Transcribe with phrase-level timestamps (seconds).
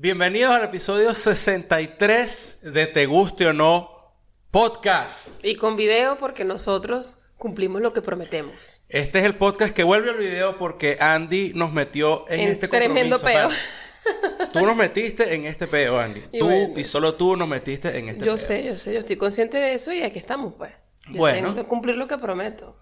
[0.00, 4.14] Bienvenidos al episodio 63 de Te Guste o No
[4.52, 5.44] Podcast.
[5.44, 8.80] Y con video porque nosotros cumplimos lo que prometemos.
[8.88, 12.68] Este es el podcast que vuelve al video porque Andy nos metió en, En este
[12.68, 13.58] tremendo compromiso, peo.
[14.38, 14.52] pana.
[14.52, 16.22] Tú nos metiste en este peo, Andy.
[16.32, 16.78] Y tú bueno.
[16.78, 18.38] y solo tú nos metiste en este yo peo.
[18.38, 20.70] sé, yo sé, yo estoy consciente de eso y aquí estamos, pues.
[21.08, 21.48] Yo Bueno.
[21.48, 22.80] Tengo que cumplir lo que prometo.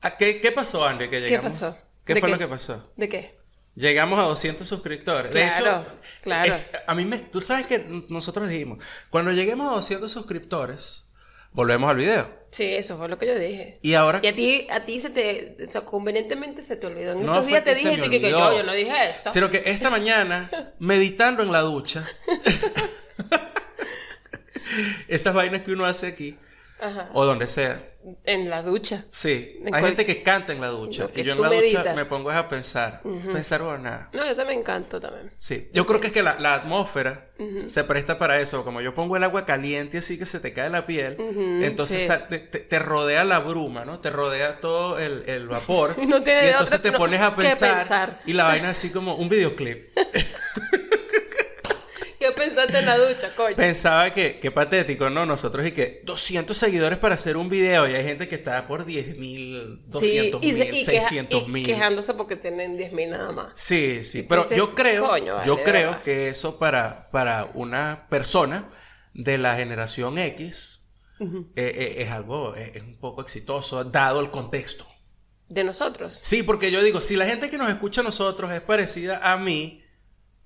[0.00, 1.04] Ah, ¿Qué, qué pasó, Andy?
[1.04, 1.52] Que ¿Qué llegamos?
[1.52, 1.78] pasó?
[2.04, 2.32] ¿Qué ¿De fue qué?
[2.32, 2.92] lo que pasó?
[2.96, 3.41] ¿De qué?
[3.74, 5.32] Llegamos a 200 suscriptores.
[5.32, 6.50] de Claro, hecho, claro.
[6.52, 7.18] es- a mí me...
[7.18, 7.78] Tú sabes que
[8.10, 11.04] nosotros dijimos, cuando lleguemos a 200 suscriptores,
[11.52, 12.30] volvemos al video.
[12.50, 13.78] Sí, eso fue lo que yo dije.
[13.80, 14.20] Y ahora...
[14.22, 17.12] Y a ti, a ti se te, o sea, convenientemente se te olvidó.
[17.12, 18.50] En No estos días te dije que, que olvidó.
[18.52, 19.30] yo, yo no dije eso.
[19.30, 22.06] Sino que esta mañana, meditando en la ducha,
[25.08, 26.36] esas vainas que uno hace aquí,
[26.82, 27.10] Ajá.
[27.14, 27.88] o donde sea,
[28.24, 29.04] En la ducha.
[29.12, 31.48] sí, En hay cual- gente que canta en la ducha, que y yo en la
[31.48, 33.00] ducha me pongo a pensar,
[33.32, 34.10] pensar o nada.
[34.12, 35.32] No, yo también canto también.
[35.38, 37.28] Sí, yo creo que es que la, la atmósfera
[37.66, 40.70] se presta para eso, como yo pongo el agua caliente así que se te cae
[40.70, 41.16] la piel,
[41.62, 42.38] entonces sí.
[42.68, 44.00] te, rodea la bruma, ¿no?
[44.00, 47.20] Te rodea todo el, el vapor, Y no tiene y de entonces otra te pones
[47.20, 48.20] a pensar, pensar.
[48.26, 49.88] y la vaina así como un videoclip.
[52.42, 53.54] ¿Qué pensaste en la ducha, coño?
[53.56, 55.24] Pensaba que, qué patético, ¿no?
[55.26, 58.84] Nosotros y que 200 seguidores para hacer un video y hay gente que está por
[58.84, 61.66] 10 mil, 200 Sí, y se- mil, y queja- 600 y mil.
[61.66, 63.52] quejándose porque tienen 10 mil nada más.
[63.54, 66.02] Sí, sí, pero dices, yo creo, "Coño, vale, yo creo verdad".
[66.02, 68.70] que eso para, para una persona
[69.14, 70.80] de la generación X
[71.20, 74.84] eh, eh, es algo, eh, es un poco exitoso dado el contexto.
[75.48, 76.18] De nosotros.
[76.20, 79.36] Sí, porque yo digo, si la gente que nos escucha a nosotros es parecida a
[79.36, 79.81] mí,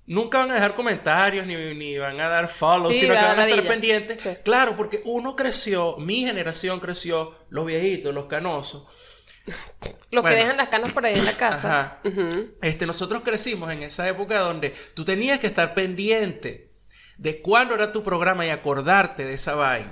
[0.07, 3.39] nunca van a dejar comentarios ni, ni van a dar follow, Sí, sino que van
[3.39, 4.21] a estar pendientes.
[4.21, 4.29] Sí.
[4.43, 8.87] Claro, porque uno creció, mi generación creció, los viejitos, los canosos.
[10.11, 10.29] Los Bueno.
[10.29, 11.99] que dejan las canas por ahí en la casa.
[12.01, 12.01] Ajá.
[12.61, 16.71] Este, nosotros crecimos en esa época donde tú tenías que estar pendiente
[17.17, 19.89] de cuándo era tu programa y acordarte de esa vaina.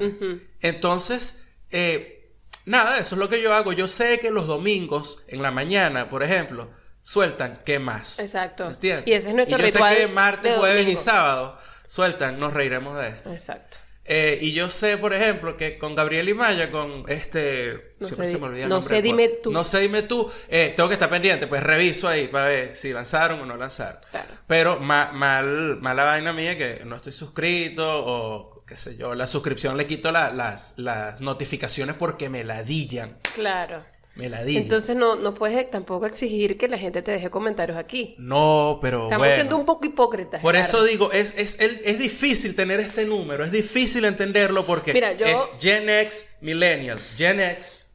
[0.61, 2.33] Entonces, eh,
[2.65, 3.71] nada, eso es lo que yo hago.
[3.73, 6.71] Yo sé que los domingos, en la mañana, por ejemplo,
[7.05, 8.17] sueltan ¿qué más?
[8.19, 8.67] Exacto.
[8.67, 9.03] ¿Entiendes?
[9.07, 9.93] Y ese es nuestro y yo ritual.
[9.93, 13.31] sé que martes, de jueves y sábado sueltan, nos reiremos de esto.
[13.31, 13.77] Exacto.
[14.07, 17.95] Eh, y yo sé, por ejemplo, que con Gabriel y Maya, con este...
[17.99, 19.51] No sé, se me olvida el no nombre sé, dime tú.
[19.51, 20.31] No sé, dime tú.
[20.47, 23.99] Eh, tengo que estar pendiente, pues reviso ahí para ver si lanzaron o no lanzaron.
[24.11, 24.27] Claro.
[24.47, 29.25] Pero ma- mal, mala vaina mía que no estoy suscrito o qué sé yo, la
[29.27, 33.17] suscripción le quito la- las, las notificaciones porque me ladillan.
[33.33, 33.85] Claro.
[34.15, 34.63] Me ladillan.
[34.63, 38.15] Entonces no, no puedes tampoco exigir que la gente te deje comentarios aquí.
[38.17, 39.35] no, pero Estamos bueno.
[39.35, 40.41] siendo un poco hipócritas.
[40.41, 40.67] Por claro.
[40.67, 45.25] eso digo, es, es, es difícil tener este número, es difícil entenderlo porque Mira, yo-
[45.25, 47.93] es Gen X Millennial, Gen X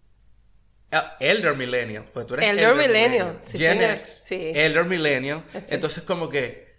[0.93, 4.53] ah, Elder Millennial, pues tú eres Elder Millennial, sí, Gen X, sí.
[4.55, 5.75] Elder Millennial, Así.
[5.75, 6.70] entonces como que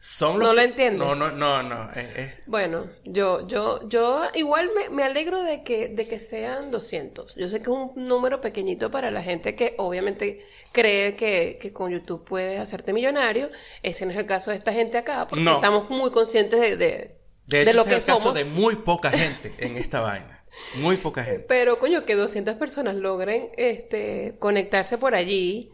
[0.00, 0.98] son los No lo entiendes.
[1.06, 5.64] No, no, no, no, es- es- Bueno, yo, yo, yo igual me, me alegro de
[5.64, 7.34] que, de que sean 200.
[7.34, 11.72] Yo sé que es un número pequeñito para la gente que obviamente cree que, que
[11.72, 13.50] con YouTube puedes hacerte millonario.
[13.82, 15.56] Ese no es el caso de esta gente acá, porque No.
[15.56, 18.76] estamos muy conscientes de, de, de hecho lo ese que es el caso de muy
[18.76, 20.44] poca gente en esta vaina,
[20.76, 21.44] muy poca gente.
[21.48, 25.72] Pero, coño, que 200 personas logren este, conectarse por allí.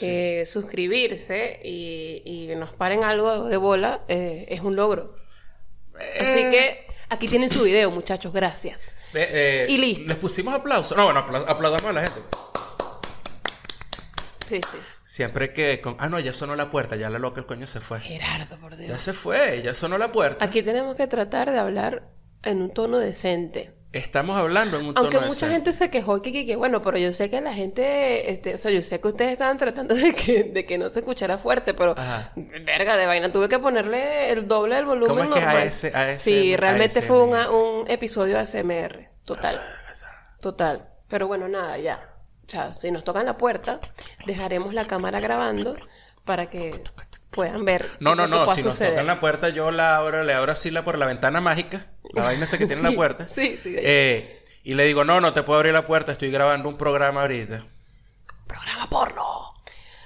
[0.00, 5.16] Eh, suscribirse y, y nos paren algo de bola, eh, es un logro.
[5.94, 8.94] Así Eh, que aquí tienen su video, muchachos, gracias.
[9.14, 10.06] eh, y listo.
[10.08, 10.96] Les pusimos aplausos.
[10.96, 12.20] No, bueno, apla- aplaudamos a la gente.
[14.46, 14.76] Sí, sí.
[15.04, 15.96] Siempre que con...
[15.98, 18.00] Ah, no, ya sonó la puerta, ya la loca el coño se fue.
[18.00, 19.02] Gerardo, por Ya Dios.
[19.02, 20.44] se fue, ya sonó la puerta.
[20.44, 22.08] Aquí tenemos que tratar de hablar
[22.42, 23.74] en un tono decente.
[23.92, 26.96] Estamos hablando en un tono Aunque mucha gente se quejó que, que, que, bueno, pero
[26.96, 30.14] yo sé que la gente, este, o sea, yo sé que ustedes estaban tratando de
[30.14, 32.32] que, de que no se escuchara fuerte, pero Ajá.
[32.34, 35.68] verga de vaina, tuve que ponerle el doble del volumen ¿Cómo es que normal.
[35.68, 36.16] AS, ASMR?
[36.18, 39.60] Sí, realmente fue una- un episodio ASMR, total,
[40.40, 40.88] total.
[41.08, 42.08] Pero bueno, nada, ya.
[42.46, 43.78] O sea, si nos tocan la puerta,
[44.26, 45.76] dejaremos la cámara grabando
[46.24, 46.82] para que
[47.32, 47.84] puedan ver.
[47.98, 48.92] No, no, no, si nos suceder.
[48.92, 52.22] tocan la puerta, yo la abro, le abro así la por la ventana mágica, la
[52.24, 53.26] vaina esa que tiene en la puerta.
[53.28, 53.74] Sí, sí.
[53.78, 57.22] Eh, y le digo, no, no te puedo abrir la puerta, estoy grabando un programa
[57.22, 57.66] ahorita.
[58.46, 59.54] Programa porno.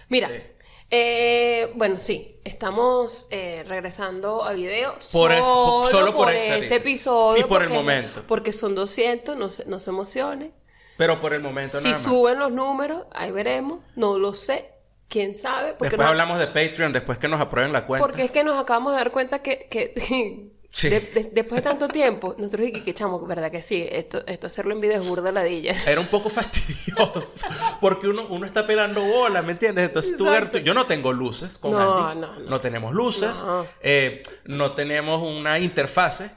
[0.09, 0.43] Mira, Sí.
[0.91, 6.53] eh, bueno, sí, estamos eh, regresando a video Por el- solo, solo por por este
[6.55, 6.75] ahorita.
[6.77, 7.41] episodio.
[7.41, 8.23] Y por el momento.
[8.27, 10.55] Porque son 200, no se, no se emocionen.
[10.97, 12.05] Pero por el momento Si nada más.
[12.05, 14.71] suben los números, ahí veremos, no lo sé,
[15.09, 15.71] quién sabe.
[15.75, 18.07] Porque, Después nos- hablamos de Patreon, después que nos aprueben la cuenta.
[18.07, 19.95] porque es que nos acabamos de dar cuenta que, que
[20.73, 20.91] Sí.
[20.91, 23.89] De- de- después de tanto tiempo, nosotros dije que chamo, ¿verdad que sí?
[23.91, 25.75] Esto, esto hacerlo en video es burda ladilla.
[25.87, 27.47] Era un poco fastidioso.
[27.81, 29.87] Porque uno, uno está pelando bola, ¿me entiendes?
[29.87, 30.59] Entonces tú, Exacto.
[30.59, 32.21] yo no tengo luces con No, Andy.
[32.21, 32.61] no, no.
[32.61, 33.43] tenemos luces.
[33.43, 33.65] No.
[33.81, 36.31] eh, no tenemos una interfase.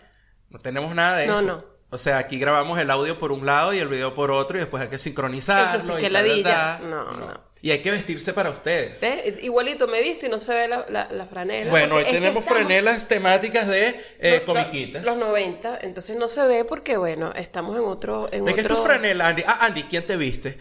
[0.49, 1.47] No tenemos nada de No, eso.
[1.47, 1.65] no.
[1.89, 4.61] O sea, aquí grabamos el audio por un lado y el video por otro y
[4.61, 5.79] después hay que sincronizarlo.
[5.81, 6.79] Entonces, ¿qué ladilla?
[6.79, 7.41] No, no.
[7.61, 9.01] Y hay que vestirse para ustedes.
[9.01, 9.41] ¿Ves?
[9.43, 11.69] Igualito me he visto y no se ve la, la, la franela.
[11.69, 15.05] Bueno, hoy tenemos estamos- franelas temáticas de eh, comiquitas.
[15.05, 18.29] Los 90, entonces no se ve porque, bueno, estamos en otro...
[18.31, 19.43] En ¿De qué es tu franela, Andy?
[19.45, 20.57] Ah, Andy, ¿quién te viste?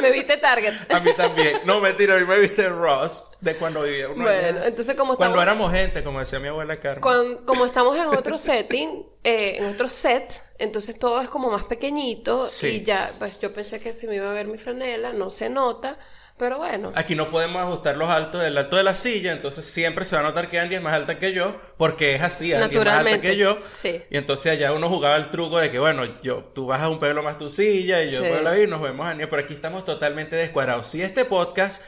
[0.00, 0.74] Me viste Target.
[0.92, 1.60] A mí también.
[1.64, 4.66] No, mentira, a mí me viste Ross de cuando vivía uno bueno, allá.
[4.68, 5.42] entonces como Cuando estamos...
[5.42, 7.00] éramos gente, como decía mi abuela Carmen.
[7.00, 11.64] Con- como estamos en otro setting, eh, en otro set, entonces todo es como más
[11.64, 12.66] pequeñito Sí.
[12.66, 15.48] y ya, pues yo pensé que se me iba a ver mi franela, no se
[15.48, 15.98] nota,
[16.40, 16.90] pero bueno.
[16.96, 20.22] Aquí no podemos ajustar los altos del alto de la silla, entonces siempre se va
[20.22, 22.98] a notar que Andy es más alta que yo, porque es así, Andy es más
[23.06, 23.58] alta que yo.
[23.72, 24.00] Sí.
[24.10, 27.22] Y entonces allá uno jugaba el truco de que, bueno, yo, tú bajas un pelo
[27.22, 28.28] más tu silla y yo Sí.
[28.28, 30.88] puedo y nos vemos, Andy, pero aquí estamos totalmente descuadrados.
[30.88, 31.82] Si este podcast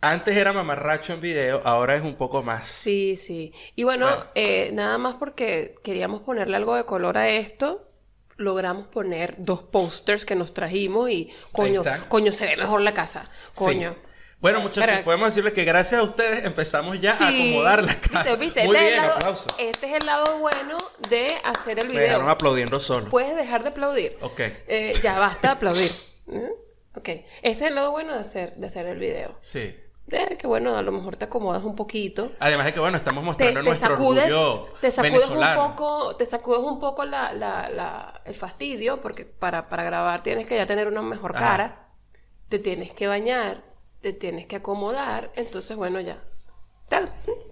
[0.00, 2.68] antes era mamarracho en video, ahora es un poco más.
[2.68, 3.52] Sí, sí.
[3.74, 4.24] Y bueno, Bueno.
[4.36, 7.87] eh, nada más porque queríamos ponerle algo de color a esto,
[8.38, 13.28] logramos poner dos posters que nos trajimos y coño, coño, se ve mejor la casa.
[13.54, 13.92] Coño.
[13.92, 13.98] Sí.
[14.40, 18.36] Bueno, muchachos, Pero- podemos decirles que gracias a ustedes empezamos ya a acomodar la casa.
[18.36, 18.64] ¿Viste?
[18.64, 19.54] Muy Este es bien, lado- aplausos.
[19.58, 20.78] Este es el lado bueno
[21.10, 22.30] de hacer el Me dejaron video.
[22.32, 23.10] aplaudiendo solo.
[23.10, 24.16] Puedes dejar de aplaudir.
[24.20, 24.40] Ok.
[24.68, 25.92] Eh, ya basta de aplaudir.
[26.32, 26.50] ¿eh?
[26.94, 27.08] Ok.
[27.08, 29.36] Ese es el lado bueno de hacer, de hacer el video.
[29.40, 29.74] Sí.
[30.10, 32.32] Eh, que bueno, a lo mejor te acomodas un poquito.
[32.40, 36.16] Además de que, bueno, estamos Te, mostrando te nuestro sacudes, orgullo te sacudes un poco,
[36.16, 40.56] te sacudes un poco la, la- la- el fastidio, porque para, para grabar tienes que
[40.56, 41.44] ya tener una mejor Ajá.
[41.46, 41.88] cara,
[42.48, 43.62] te tienes que bañar,
[44.00, 46.22] te tienes que acomodar, entonces bueno ya.
[46.88, 46.96] Te,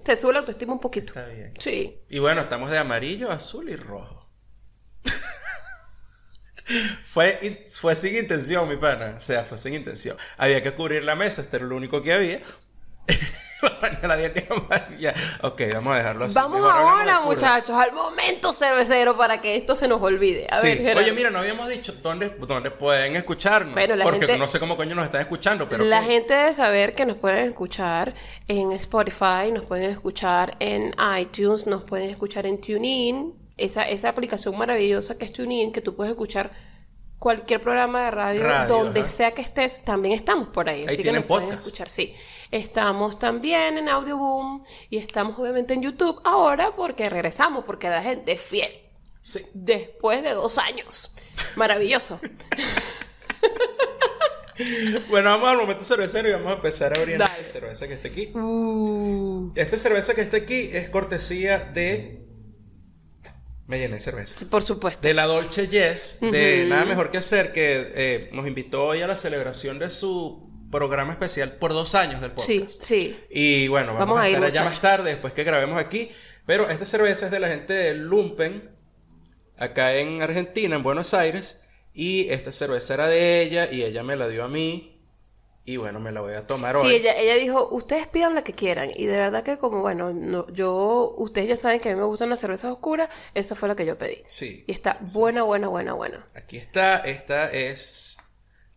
[0.03, 1.09] te sube la autoestima un poquito.
[1.09, 1.53] Está bien.
[1.59, 1.99] Sí.
[2.09, 4.16] Y bueno, estamos de amarillo, azul y rojo.
[7.05, 9.15] Fue, fue sin intención, mi pana.
[9.17, 10.17] O sea, fue sin intención.
[10.39, 12.43] Había que cubrir la mesa, este era lo único que había.
[15.43, 16.35] Ok, vamos a dejarlo así.
[16.35, 20.47] Vamos Mejor ahora, muchachos, al momento cervecero para que esto se nos olvide.
[20.51, 20.69] A Sí.
[20.69, 21.01] ver, Gerardo.
[21.01, 23.75] Oye, mira, no habíamos dicho dónde, dónde pueden escucharnos.
[23.75, 25.85] Bueno, la porque gente- no sé cómo coño nos están escuchando, pero.
[25.85, 26.07] la ok.
[26.07, 28.15] gente debe saber que nos pueden escuchar
[28.49, 34.57] en Spotify, nos pueden escuchar en iTunes, nos pueden escuchar en TuneIn, esa, esa aplicación
[34.57, 36.53] maravillosa que es TuneIn, que tú puedes escuchar
[37.19, 39.09] cualquier programa de radio, Radio, donde ajá.
[39.09, 40.81] sea que estés, también estamos por ahí.
[40.81, 41.67] Ahí así que tienen nos pueden podcast.
[41.67, 42.15] escuchar, sí.
[42.51, 48.33] Estamos también en Audioboom y estamos obviamente en YouTube ahora porque regresamos, porque la gente
[48.33, 48.71] es fiel.
[49.23, 49.41] Sí.
[49.55, 51.11] Después de dos años.
[51.57, 52.21] Maravilloso.
[55.11, 57.43] Bueno, vamos al momento cervecero y vamos a empezar a abrir Dale.
[57.43, 58.33] la cerveza que está aquí.
[58.35, 59.53] Uh.
[59.55, 62.26] Esta cerveza que está aquí es cortesía de.
[63.67, 64.39] Me llené de cerveza.
[64.39, 65.01] Sí, Por supuesto.
[65.07, 66.67] De la Dolce Yes, de.
[66.69, 71.13] Nada Mejor que Hacer, que eh, nos invitó hoy a la celebración de su programa
[71.13, 72.85] especial por dos años del Sí, podcast.
[72.85, 73.17] sí.
[73.31, 76.11] Y bueno, vamos, Vamos a, a ir, allá más tarde, después que grabemos aquí.
[76.45, 78.71] Pero esta cerveza es de la gente de Lumpen,
[79.57, 81.61] acá en Argentina, en Buenos Aires.
[81.93, 84.96] Y esta cerveza era de ella y ella me la dio a mí.
[85.69, 86.95] Y bueno, me la voy a tomar Sí, hoy.
[86.95, 88.89] ella, ella dijo, ustedes pidan la que quieran.
[88.95, 92.07] Y de verdad que como, bueno, no, yo, ustedes ya saben que a mí me
[92.07, 94.23] gustan las cervezas oscuras, esa fue la que yo pedí.
[94.29, 94.65] Sí.
[94.69, 96.25] Y está buena, buena, buena, buena.
[96.35, 98.17] Aquí está, esta es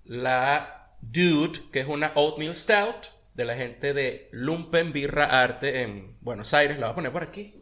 [0.04, 6.18] la Dude, que es una Oatmeal Stout de la gente de Lumpen Birra Arte en
[6.22, 6.80] Buenos Aires.
[6.80, 7.56] La voy a poner por aquí.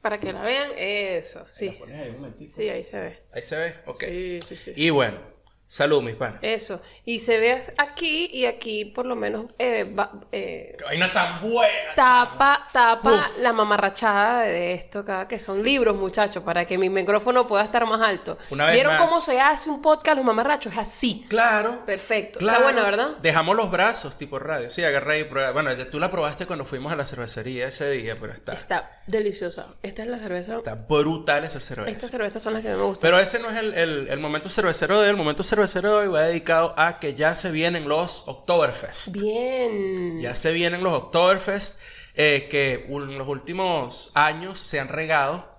[0.00, 1.70] Para que la vean, eso, La sí.
[1.70, 2.52] pones ahí un momentito.
[2.52, 3.18] Sí, ahí se ve.
[3.32, 4.04] Ahí se ve, ok.
[4.04, 4.72] Sí, sí, sí.
[4.76, 5.18] Y bueno,
[5.66, 6.38] salud, mis panas.
[6.42, 6.80] Eso.
[7.04, 11.40] Y se ve aquí y aquí por lo menos eh, va- eh, ¡Qué vaina tan
[11.40, 11.94] buena!
[11.96, 13.38] tapa, tapa Uf.
[13.40, 17.84] la mamarrachada de esto, cada que son libros, muchachos, para que mi micrófono pueda estar
[17.86, 18.38] más alto.
[18.50, 19.08] Una vez ¿Vieron más.
[19.08, 20.72] cómo se hace un podcast los mamarrachos?
[20.72, 21.24] Es así.
[21.28, 21.84] Claro.
[21.84, 22.38] Perfecto.
[22.38, 22.58] Claro.
[22.60, 23.16] Está buena, ¿verdad?
[23.20, 24.70] Dejamos los brazos, tipo radio.
[24.70, 25.50] Sí, agarré y probé.
[25.52, 29.74] Bueno, tú la probaste cuando fuimos a la cervecería ese día, pero está, Está deliciosa.
[29.82, 30.56] Esta es la cerveza.
[30.58, 31.90] está brutal esa cerveza.
[31.90, 33.00] Estas cervezas son las que me gustan.
[33.00, 35.10] Pero ese no es el, el- el momento cervecero de hoy.
[35.10, 39.12] El momento cervecero de hoy va dedicado a que ya se vienen los Oktoberfest.
[39.12, 40.18] Bien.
[40.18, 41.78] Ya se vienen los Oktoberfest
[42.14, 45.52] eh, que en los últimos años se han regado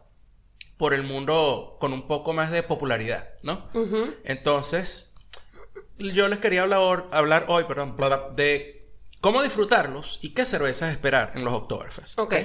[0.78, 3.70] por el mundo con un poco más de popularidad, ¿no?
[3.74, 4.14] Ujú.
[4.24, 5.16] Entonces,
[5.98, 7.96] yo les quería hablar, hablar hoy, perdón,
[8.36, 12.20] de cómo disfrutarlos y qué cervezas esperar en los Oktoberfest.
[12.20, 12.36] Ok.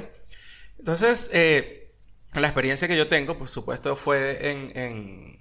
[0.78, 1.92] Entonces, eh,
[2.32, 5.39] la experiencia que yo tengo, por supuesto, fue en, en,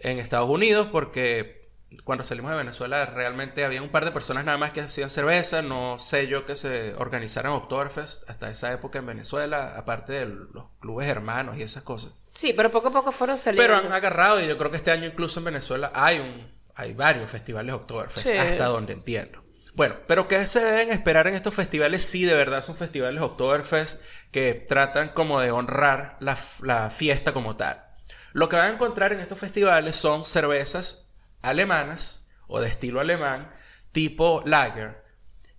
[0.00, 1.60] en Estados Unidos porque
[2.04, 5.62] cuando salimos de Venezuela realmente había un par de personas nada más que hacían cerveza,
[5.62, 10.66] no sé yo que se organizaran Oktoberfest hasta esa época en Venezuela, aparte de los
[10.80, 12.12] clubes hermanos y esas cosas.
[12.34, 13.62] Sí, pero poco a poco fueron saliendo.
[13.74, 16.94] Pero han agarrado y yo creo que este año incluso en Venezuela hay un hay
[16.94, 18.32] varios festivales Oktoberfest, Sí.
[18.32, 19.42] hasta donde entiendo.
[19.74, 22.04] Bueno, pero ¿qué se deben esperar en estos festivales?
[22.04, 27.56] Sí, de verdad son festivales Oktoberfest que tratan como de honrar la, la fiesta como
[27.56, 27.84] tal.
[28.32, 33.52] Lo que van a encontrar en estos festivales son cervezas alemanas o de estilo alemán,
[33.92, 35.02] tipo lager.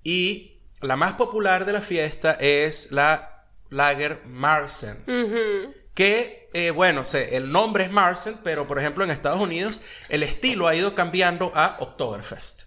[0.04, 5.04] Y la más popular de la fiesta es la Lager Marsen.
[5.94, 10.68] Que, eh, bueno, el nombre es Marsen, pero por ejemplo en Estados Unidos el estilo
[10.68, 12.64] ha ido cambiando a Oktoberfest.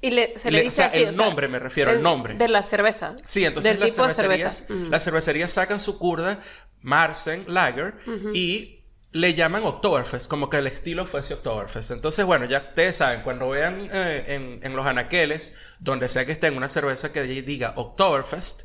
[0.00, 2.34] Y le, se le, Le- dice o sea, así, el nombre, me refiero, el nombre.
[2.34, 3.14] De la cerveza.
[3.26, 4.64] Sí, entonces Del las tipo de cervecerías.
[4.70, 4.88] Mm.
[4.90, 6.40] las cervecerías sacan su curda
[6.80, 7.94] Marsen Lager
[8.32, 8.79] y
[9.12, 11.90] le llaman Oktoberfest, como que el estilo fuese Oktoberfest.
[11.90, 16.32] Entonces, bueno, ya ustedes saben, cuando vean eh, en, en los anaqueles, donde sea que
[16.32, 18.62] esté en una cerveza que diga Oktoberfest,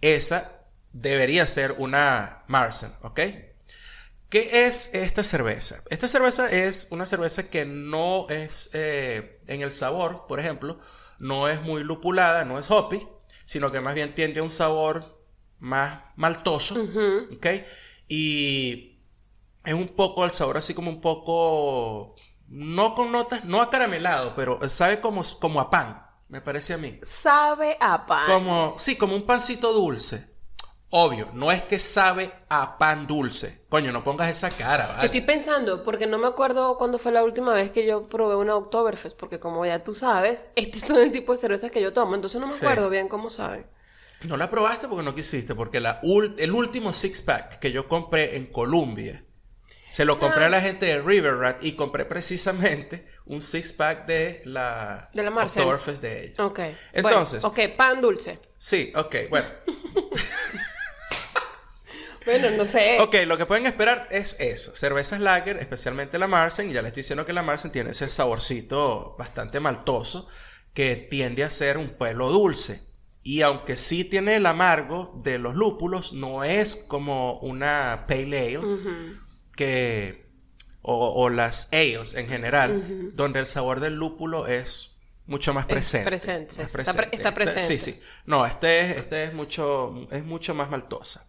[0.00, 0.52] esa
[0.92, 3.20] debería ser una Marsen, ¿ok?
[4.28, 5.82] ¿Qué es esta cerveza?
[5.88, 10.80] Esta cerveza es una cerveza que no es, eh, en el sabor, por ejemplo,
[11.18, 13.06] no es muy lupulada, no es hoppy,
[13.44, 15.22] sino que más bien tiene un sabor
[15.58, 16.74] más maltoso.
[17.36, 17.46] ¿ok?
[18.08, 18.95] Y
[19.66, 22.14] es un poco el sabor así como un poco,
[22.48, 26.98] no con notas, no acaramelado, pero sabe como, como a pan, me parece a mí.
[27.02, 28.32] Sabe a pan.
[28.32, 30.34] Como, sí, como un pancito dulce.
[30.90, 33.66] Obvio, no es que sabe a pan dulce.
[33.68, 35.06] Coño, no pongas esa cara, ¿vale?
[35.06, 38.54] Estoy pensando, porque no me acuerdo cuándo fue la última vez que yo probé una
[38.56, 42.14] Oktoberfest, porque como ya tú sabes, estos son el tipo de cervezas que yo tomo,
[42.14, 42.58] entonces no me Sí.
[42.58, 43.66] acuerdo bien cómo sabe.
[44.24, 46.00] No la probaste porque no quisiste, porque la
[46.38, 49.25] el último six pack que yo compré en Colombia,
[49.96, 50.48] se lo compré Ah.
[50.48, 55.22] a la gente de River Rat y compré precisamente un six pack de la, De
[55.22, 55.30] la.
[55.30, 56.38] Oktoberfest de ellos.
[56.38, 56.60] Ok.
[56.92, 58.38] Entonces- Bueno, ok, pan dulce.
[58.58, 59.46] Sí, ok, bueno.
[62.26, 62.98] Bueno, no sé.
[63.00, 64.74] Ok, lo que pueden esperar es eso.
[64.74, 66.68] Cervezas lager, especialmente la Marsen.
[66.68, 70.28] Y ya les estoy diciendo que la Marsen tiene ese saborcito bastante maltoso
[70.74, 72.82] que tiende a ser un pueblo dulce.
[73.22, 78.58] Y aunque sí tiene el amargo de los lúpulos, no es como una pale ale
[78.58, 78.90] Ujú.
[79.56, 80.24] Que...
[80.88, 84.92] O, o las ales en general, donde el sabor del lúpulo es
[85.26, 86.06] mucho más Es presente.
[86.08, 87.66] presente, está pre- está Este- presente.
[87.66, 88.00] sí, sí.
[88.24, 91.26] No, este es, este es mucho, es mucho más maltosa.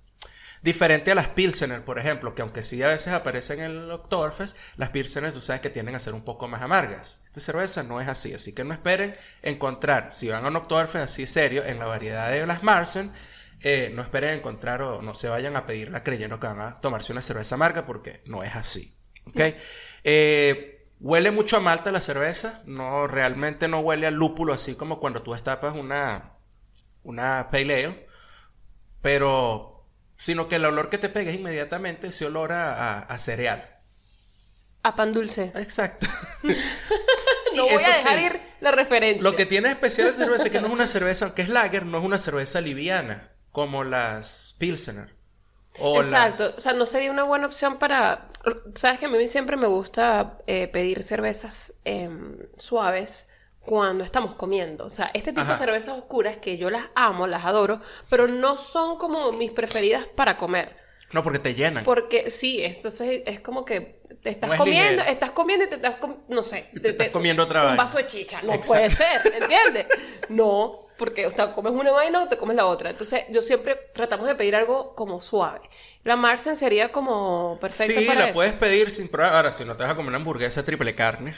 [0.61, 4.55] Diferente a las Pilsener, por ejemplo, que aunque sí a veces aparecen en el Oktoberfest,
[4.75, 7.21] las Pilsener tú sabes que tienden a ser un poco más amargas.
[7.25, 11.03] Esta cerveza no es así, así que no esperen encontrar, si van a un Oktoberfest
[11.03, 13.11] así serio, en la variedad de las Marsen,
[13.61, 17.11] eh, no esperen encontrar o no se vayan a pedirla creyendo que van a tomarse
[17.11, 18.95] una cerveza amarga porque no es así.
[19.25, 19.41] ¿ok?
[20.03, 24.99] Eh, huele mucho a malta la cerveza, no, realmente no huele a lúpulo así como
[24.99, 26.33] cuando tú destapas una,
[27.03, 28.07] una pale ale,
[29.01, 29.85] pero
[30.17, 33.69] sino que el olor que te pega es inmediatamente ese olor a, a- a cereal.
[34.83, 35.51] A pan dulce.
[35.55, 36.07] Exacto.
[37.51, 39.23] No voy a dejar sí, ir la referencia.
[39.23, 41.85] Lo que tiene especial esta cerveza es que no es una cerveza, aunque es lager,
[41.85, 45.15] no es una cerveza liviana, como las Pilsener.
[45.79, 48.29] O Exacto, las- o sea, no sería una buena opción para...
[48.75, 53.27] Sabes que a mí siempre me gusta eh, pedir cervezas em, suaves
[53.61, 54.85] cuando estamos comiendo.
[54.85, 55.53] O sea, este tipo Ajá.
[55.53, 60.05] de cervezas oscuras que yo las amo, las adoro, pero no son como mis preferidas
[60.05, 60.77] para comer.
[61.11, 61.83] No, porque te llenan.
[61.83, 65.11] Porque sí, esto es, como que te estás No es comiendo, ligero.
[65.11, 65.95] estás comiendo y te estás,
[66.27, 67.83] no sé, te estás comiendo otra un vaina.
[67.85, 68.39] vaso de chicha.
[68.43, 68.67] No Exacto.
[68.73, 69.87] puede ser, ¿entiendes?
[70.29, 72.89] No, porque o sea, comes una vaina o te comes la otra.
[72.91, 75.69] Entonces, yo siempre tratamos de pedir algo como suave.
[76.03, 78.35] La Marsen sería como perfecta Sí, para la eso.
[78.35, 79.33] puedes pedir sin probar.
[79.35, 81.35] Ahora, si no te vas a comer una hamburguesa triple carne.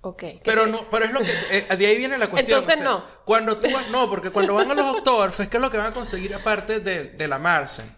[0.00, 0.18] Ok.
[0.20, 1.32] ¿qué Pero te- no, pero es lo que.
[1.50, 2.60] eh, de ahí viene la cuestión.
[2.60, 3.04] Entonces, no.
[3.24, 3.88] Cuando tú vas.
[3.90, 6.80] No, porque cuando van a los Oktoberfest, ¿qué es lo que van a conseguir aparte
[6.80, 7.96] de, de la Marsen?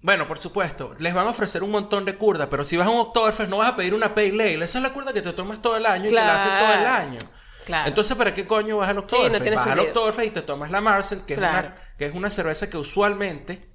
[0.00, 2.90] Bueno, por supuesto, les van a ofrecer un montón de curda, pero si vas a
[2.90, 4.64] un Oktoberfest no vas a pedir una Pale Ale.
[4.64, 6.72] Esa es la curda que te tomas todo el año y que la haces todo
[6.74, 7.18] el año.
[7.64, 7.88] Claro.
[7.88, 9.42] Entonces, ¿para qué coño vas al Oktoberfest?
[9.42, 9.78] tiene vas al.
[9.80, 11.68] Oktoberfest y te tomas la Marsen, que, Claro.
[11.68, 13.68] es una, que es una cerveza que usualmente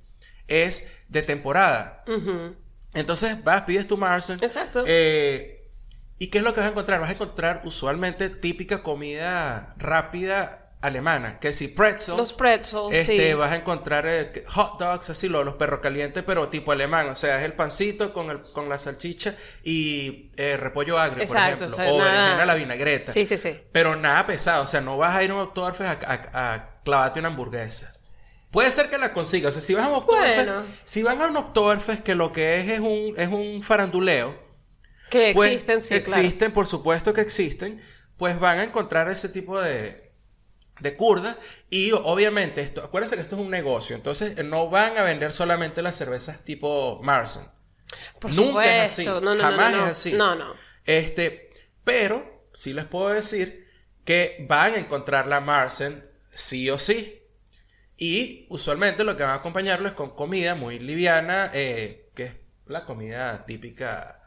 [0.48, 2.04] es de temporada.
[2.94, 4.40] Entonces vas, pides tu Marsen.
[4.42, 4.84] Exacto.
[4.88, 5.72] Eh,
[6.18, 7.00] ¿Y qué es lo que vas a encontrar?
[7.00, 13.34] Vas a encontrar usualmente típica comida rápida alemana, que si pretzels, Los pretzels, este, sí.
[13.34, 17.16] vas a encontrar eh, hot dogs, así lo- los perros calientes, pero tipo alemán, o
[17.16, 21.74] sea, es el pancito con, el, con la salchicha y eh, repollo agrio, Exacto, por
[21.74, 23.12] o sea, ejemplo, o nada- berenjena a la vinagreta.
[23.12, 23.60] Sí, sí, sí.
[23.74, 26.82] Pero nada pesado, o sea, no vas a ir a un Oktoberfest a, a- a
[26.84, 27.94] clavarte una hamburguesa.
[28.52, 30.66] Puede ser que la consigas, o sea, si vas a un Oktoberfest, Bueno.
[30.86, 34.34] si van a un Oktoberfest que lo que es es un, es un faranduleo,
[35.12, 36.22] Que pues, existen, sí, claro.
[36.22, 37.82] existen, por supuesto que existen,
[38.18, 40.09] pues van a encontrar ese tipo de,
[40.80, 41.38] de curda
[41.70, 45.82] y obviamente esto, acuérdense que esto es un negocio, entonces no van a vender solamente
[45.82, 47.44] las cervezas tipo Marsen.
[48.20, 50.14] Por Nunca es así, No, no, jamás no, no, es así.
[50.14, 50.54] No, no.
[50.86, 51.52] Este,
[51.84, 53.68] pero sí les puedo decir
[54.06, 57.24] que van a encontrar la Marsen sí o sí.
[57.98, 62.36] Y usualmente lo que van a acompañarlo es con comida muy liviana, eh, que es
[62.66, 64.24] la comida típica,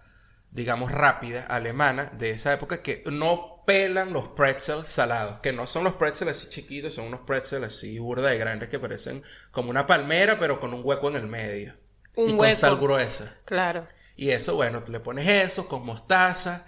[0.51, 5.85] digamos, rápida, alemana, de esa época, que no pelan los pretzels salados, que no son
[5.85, 9.87] los pretzels así chiquitos, son unos pretzels así burda de grandes que parecen como una
[9.87, 11.75] palmera, pero con un hueco en el medio.
[12.17, 13.37] Un y con sal gruesa.
[13.45, 13.87] Claro.
[14.17, 16.67] Y eso, bueno, tú le pones eso con mostaza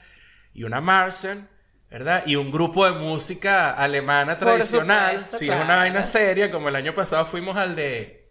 [0.53, 1.49] y una Marsen,
[1.91, 2.25] ¿verdad?
[2.27, 5.27] Y un grupo de música alemana tradicional.
[5.29, 8.29] si es una vaina seria, como el año pasado fuimos al de.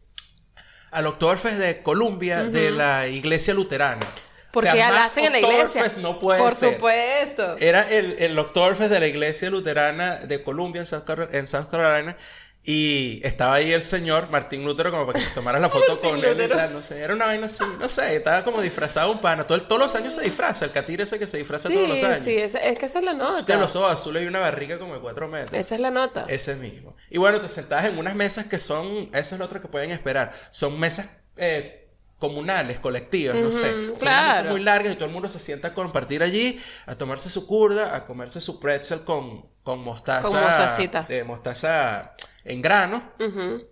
[0.91, 4.07] al Oktoberfest de Columbia de la iglesia luterana.
[4.53, 5.63] Porque O sea, la más hacen en la iglesia.
[5.65, 6.75] Oktoberfest no puede Por ser.
[6.75, 7.57] supuesto.
[7.57, 11.65] Era el, el Oktoberfest de la iglesia luterana de Columbia en South, Carol- en South
[11.71, 12.15] Carolina.
[12.65, 16.23] Y estaba ahí el señor Martín Lutero como para que se tomara la foto con
[16.23, 19.19] él y tal, no sé, era una vaina así, no sé, estaba como disfrazado un
[19.19, 21.99] pana, Todo- todos los años se disfraza, el catire ese que se disfraza todos los
[21.99, 22.19] Sí, años.
[22.19, 23.45] sí, es, es que esa es la nota.
[23.45, 25.59] Tiene los ojos azules y una barriga como de cuatro metros.
[25.59, 26.25] Esa es la nota.
[26.29, 26.95] Ese mismo.
[27.09, 29.91] Y bueno, te sentabas en unas mesas que son, eso es lo otro que pueden
[29.91, 31.82] esperar, son mesas eh,
[32.23, 33.73] comunales, colectivas, no Ujú, sé.
[33.73, 34.49] Son claro.
[34.51, 37.97] muy largas y todo el mundo se sienta a compartir allí, a tomarse su curda,
[37.97, 40.77] a comerse su pretzel con, con mostaza.
[40.89, 42.15] Con eh, mostaza
[42.45, 43.67] en grano Ujú.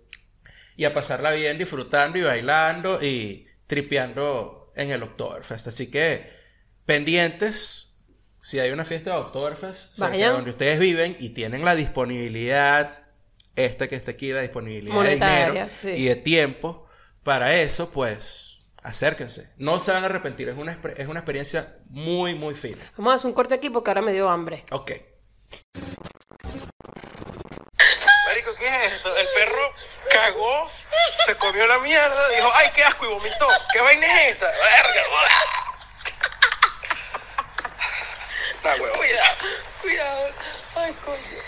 [0.76, 5.68] y a pasarla bien disfrutando y bailando y tripeando en el Oktoberfest.
[5.68, 6.28] Así que
[6.84, 8.04] pendientes,
[8.42, 12.98] si hay una fiesta de Oktoberfest de donde ustedes viven y tienen la disponibilidad,
[13.56, 15.88] esta que está aquí, la disponibilidad de Monetaria, dinero sí.
[16.02, 16.86] y de tiempo
[17.24, 19.52] para eso, pues acérquense.
[19.58, 22.82] No se van a arrepentir, es una, es una experiencia muy, muy fina.
[22.96, 24.64] Vamos a hacer un corte aquí porque ahora me dio hambre.
[24.72, 24.92] Ok.
[28.26, 29.14] Marico, ¿qué es esto?
[29.16, 29.72] El perro
[30.10, 30.68] cagó,
[31.26, 33.48] se comió la mierda, dijo, ay, qué asco, y vomitó.
[33.72, 34.46] ¿Qué vaina es esta?
[34.46, 35.02] Verga.
[38.64, 38.96] Nah, huevo.
[38.96, 39.36] Cuidado,
[39.80, 40.28] cuidado.
[40.76, 41.40] Ay, coño.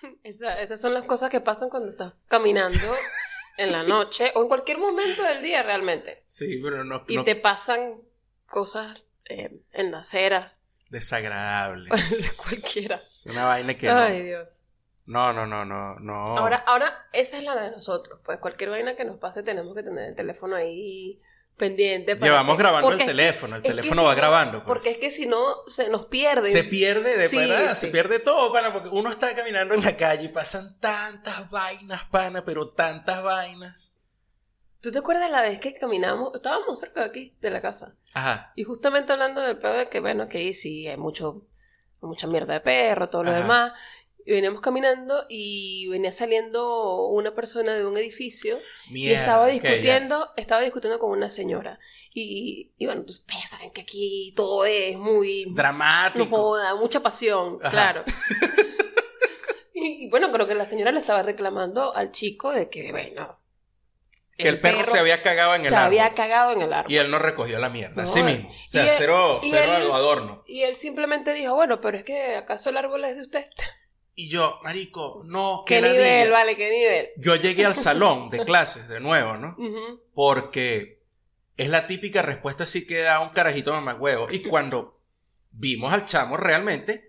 [0.22, 2.78] Esa- esas son las cosas que pasan cuando estás caminando
[3.56, 6.24] en la noche o en cualquier momento del día realmente.
[6.26, 8.00] Sí, pero no, Y no- te pasan
[8.46, 10.56] cosas eh, en la acera.
[10.90, 11.90] desagradable.
[12.48, 12.98] Cualquiera.
[13.26, 14.24] Una vaina que Ay, no.
[14.24, 14.62] Dios.
[15.06, 16.36] No, no, no, no, no.
[16.36, 18.20] Ahora, ahora, esa es la de nosotros.
[18.24, 21.20] Pues cualquier vaina que nos pase tenemos que tener el teléfono ahí
[21.58, 22.16] pendiente.
[22.16, 24.58] para Llevamos que- grabando el teléfono, el teléfono va grabando.
[24.64, 24.66] pues.
[24.66, 26.48] Porque es que si no, se nos pierde.
[26.50, 27.38] Se pierde, de Sí,
[27.76, 32.04] se pierde todo, pana, porque uno está caminando en la calle y pasan tantas vainas,
[32.10, 33.92] pana, pero tantas vainas.
[34.80, 36.30] ¿Tú te acuerdas la vez que caminamos?
[36.34, 37.96] Estábamos cerca de aquí, de la casa.
[38.14, 38.52] Ajá.
[38.54, 41.42] Y justamente hablando del pedo de que, bueno, que ahí sí hay mucho,
[42.00, 43.40] mucha mierda de perro, todo lo Ajá.
[43.40, 43.72] demás.
[44.28, 48.58] Y veníamos caminando y venía saliendo una persona de un edificio
[48.90, 51.78] y estaba discutiendo, estaba discutiendo con una señora.
[52.12, 55.46] Y, y bueno, pues ustedes saben que aquí todo es muy...
[55.46, 56.26] No Dramático.
[56.26, 57.70] joda, mucha pasión, Ajá.
[57.70, 58.04] claro.
[59.74, 63.40] y, y bueno, creo que la señora le estaba reclamando al chico de que, bueno...
[64.36, 65.86] que el perro, se había cagado en el se árbol.
[65.86, 66.92] había cagado en el árbol.
[66.92, 68.50] Y él no recogió la mierda, No, así mismo.
[68.50, 70.42] O sea, él- cero, cero él- adorno.
[70.46, 73.46] Y él simplemente dijo, bueno, pero es que acaso el árbol es de usted.
[74.20, 76.56] Y yo, marico, no, ¿Qué nivel, vale?
[76.56, 77.10] ¿Qué nivel?
[77.18, 79.56] Yo llegué al salón de clases de nuevo, ¿no?
[80.12, 80.98] Porque
[81.56, 84.26] es la típica respuesta así que da un carajito mamagüevo.
[84.28, 85.00] Y cuando
[85.52, 87.08] vimos al chamo realmente,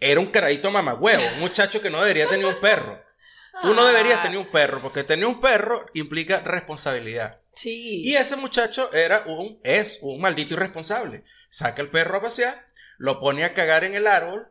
[0.00, 3.02] era un carajito mamagüevo, un muchacho que no debería tener un perro.
[3.62, 7.40] Tú no deberías Ah, tener un perro, porque tener un perro implica responsabilidad.
[7.54, 8.02] Sí.
[8.04, 11.24] Y ese muchacho era un, es un maldito irresponsable.
[11.48, 12.66] Saca el perro a pasear,
[12.98, 14.46] lo pone a cagar en el árbol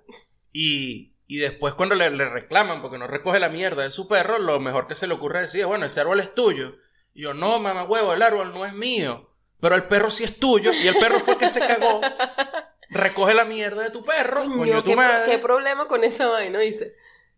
[0.52, 4.40] y, y después cuando le, le reclaman porque no recoge la mierda de su perro,
[4.40, 6.74] lo mejor que se le ocurre decir, bueno, ese árbol es tuyo.
[7.14, 9.30] Y yo, no, mamá huevo, el árbol no es mío.
[9.62, 12.02] Pero el perro sí es tuyo y el perro fue el que se cagó.
[12.90, 15.32] Recoge la mierda de tu perro, Coño, tu qué, madre.
[15.32, 16.96] qué problema con esa vaina, ¿viste?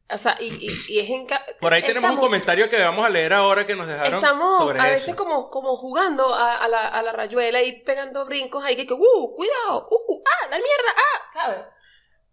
[0.09, 1.27] O sea, y, y, y es en...
[1.59, 4.79] Por ahí tenemos un comentario que vamos a leer ahora que nos dejaron Estamos sobre
[4.79, 4.93] a eso.
[4.93, 8.87] veces como, como jugando a, a la, a la rayuela y pegando brincos ahí que,
[8.87, 11.59] que uh, cuidado, uh, ah, la mierda, ah, ¿sabes?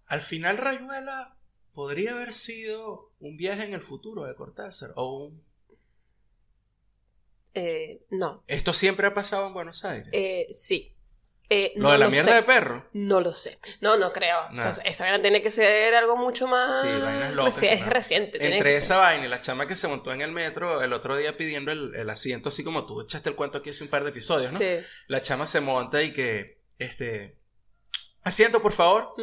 [0.06, 1.37] Al final Rayuela
[1.78, 5.44] podría haber sido un viaje en el futuro de Cortázar o un...
[7.54, 10.08] Eh, no, Esto siempre ha pasado en Buenos Aires.
[10.12, 10.92] eh, sí.
[11.50, 12.34] Eh, Lo no de la lo mierda sé.
[12.34, 12.88] de perro.
[12.94, 13.60] No lo sé.
[13.80, 14.38] No, no creo.
[14.52, 16.82] O sea, esa vaina tiene que ser algo mucho más.
[16.82, 17.62] Sí, vainas locas.
[17.62, 18.38] reci- es reciente.
[18.40, 20.92] tiene Entre que esa vaina y la chama que se montó en el metro el
[20.92, 23.88] otro día pidiendo el, el asiento, así como tú echaste el cuento aquí hace un
[23.90, 24.58] par de episodios, ¿no?
[24.58, 24.66] Sí.
[25.06, 27.38] La chama se monta y que, este,
[28.28, 29.14] asiento por favor.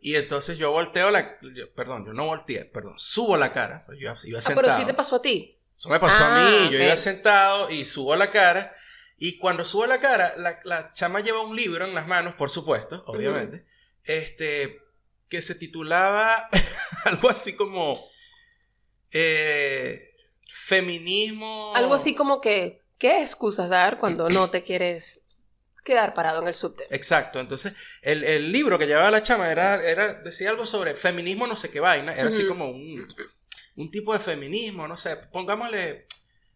[0.00, 3.98] Y entonces yo volteo la, yo- perdón, yo no volteé, perdón, subo la cara, pues
[4.00, 4.66] yo iba Ah, sentado.
[4.66, 5.58] pero sí te pasó a ti.
[5.76, 6.84] Eso me pasó a Ah, mí, yo ok.
[6.84, 8.74] iba sentado y subo la cara.
[9.18, 12.50] Y cuando subo la cara, la, la chama lleva un libro en las manos, por
[12.50, 13.66] supuesto, obviamente,
[14.04, 14.78] este,
[15.28, 16.48] que se titulaba
[17.04, 18.04] algo así como
[19.10, 20.14] eh,
[20.48, 21.72] Feminismo.
[21.74, 25.22] Algo así como que, ¿qué excusas dar cuando no te quieres
[25.86, 26.86] quedar parado en el subte?
[26.90, 27.72] Exacto, entonces
[28.02, 31.70] el, el libro que llevaba la chama era, era, decía algo sobre feminismo no sé
[31.70, 33.06] qué vaina, era así como un,
[33.76, 36.06] un tipo de feminismo, no sé, pongámosle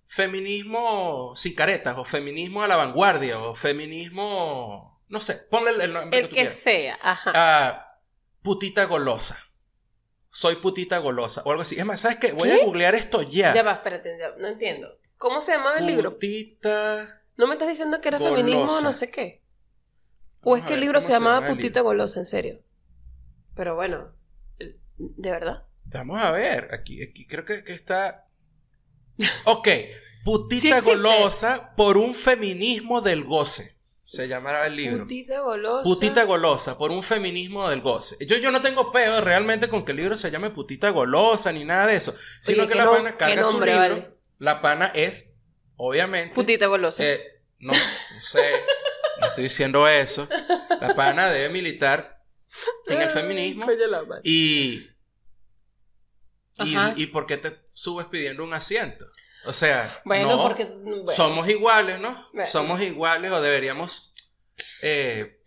[0.07, 5.93] feminismo sin caretas, o feminismo a la vanguardia, o feminismo, no sé, ponle el, el
[5.93, 7.33] nombre El tú que sea, ajá.
[7.35, 7.97] Ah,
[8.43, 9.39] putita golosa.
[10.33, 11.77] Soy putita golosa, o algo así.
[11.79, 12.33] Es más, ¿sabes qué?
[12.33, 12.63] Voy ¿Qué?
[12.63, 13.53] a googlear esto ya.
[13.55, 14.99] Ya va, espérate, ya- no entiendo.
[15.19, 16.13] ¿Cómo se llamaba el libro?
[16.13, 17.20] Putita.
[17.37, 18.37] ¿No me estás diciendo que era Golosa.
[18.37, 19.43] feminismo o no sé qué?
[20.43, 21.81] ¿O Vamos es que el libro se llamaba Putita.
[21.81, 22.61] Golosa, en serio?
[23.55, 24.13] Pero bueno,
[24.99, 25.67] ¿de verdad?
[25.85, 28.27] Vamos a ver, aquí, aquí creo que, que está.
[29.45, 29.69] Ok,
[30.25, 33.77] putita golosa por un feminismo del goce.
[34.05, 35.05] Se llamará el libro.
[35.05, 35.85] Putita Golosa.
[35.85, 38.17] Putita golosa por un feminismo del goce.
[38.27, 41.65] Yo, yo no tengo peo realmente con que el libro se llame putita golosa ni
[41.65, 42.15] nada de eso.
[42.41, 43.77] Sino Oye, que la pana carga su libro.
[43.79, 44.11] vale.
[44.39, 45.30] La pana es,
[45.81, 46.35] obviamente.
[46.35, 47.05] Putita Golosa.
[47.05, 48.53] eh, no, no sé,
[49.21, 50.29] no estoy diciendo eso.
[50.81, 52.23] La pana debe militar
[52.87, 53.67] en el feminismo.
[54.23, 54.81] Y,
[56.97, 59.07] y, por qué te subes pidiendo un asiento?
[59.47, 60.65] O sea, Bueno, no, porque.
[60.67, 61.07] bueno.
[61.13, 62.29] somos iguales, ¿no?
[62.33, 62.49] Bueno.
[62.51, 64.15] Somos iguales o deberíamos,
[64.83, 65.43] eh,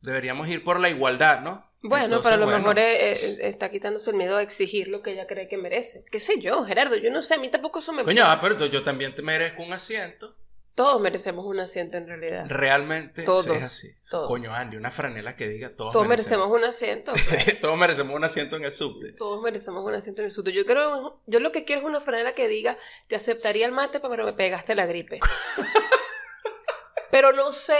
[0.00, 1.67] deberíamos ir por la igualdad, ¿no?
[1.80, 4.88] Bueno, Entonces, pero a lo bueno, mejor eh, eh, está quitándose el miedo a exigir
[4.88, 6.04] lo que ella cree que merece.
[6.10, 6.96] ¿Qué sé yo, Gerardo?
[6.96, 8.02] Yo no sé, a mí tampoco eso me...
[8.02, 10.34] Coño, ah, pero yo también te merezco un asiento.
[10.78, 12.46] Todos merecemos un asiento en realidad.
[12.48, 13.88] Realmente Todos, es así.
[14.08, 14.28] todos.
[14.28, 17.12] Coño, Andy, una franela que diga todos, Todos merecemos un asiento.
[17.14, 17.44] claro.
[17.60, 19.12] todos merecemos un asiento en el subte.
[19.12, 20.50] Todos merecemos un asiento en el susto.
[20.52, 23.98] Yo creo, yo lo que quiero es una franela que diga, te aceptaría el mate,
[23.98, 25.18] pero me pegaste la gripe.
[27.10, 27.78] pero no sé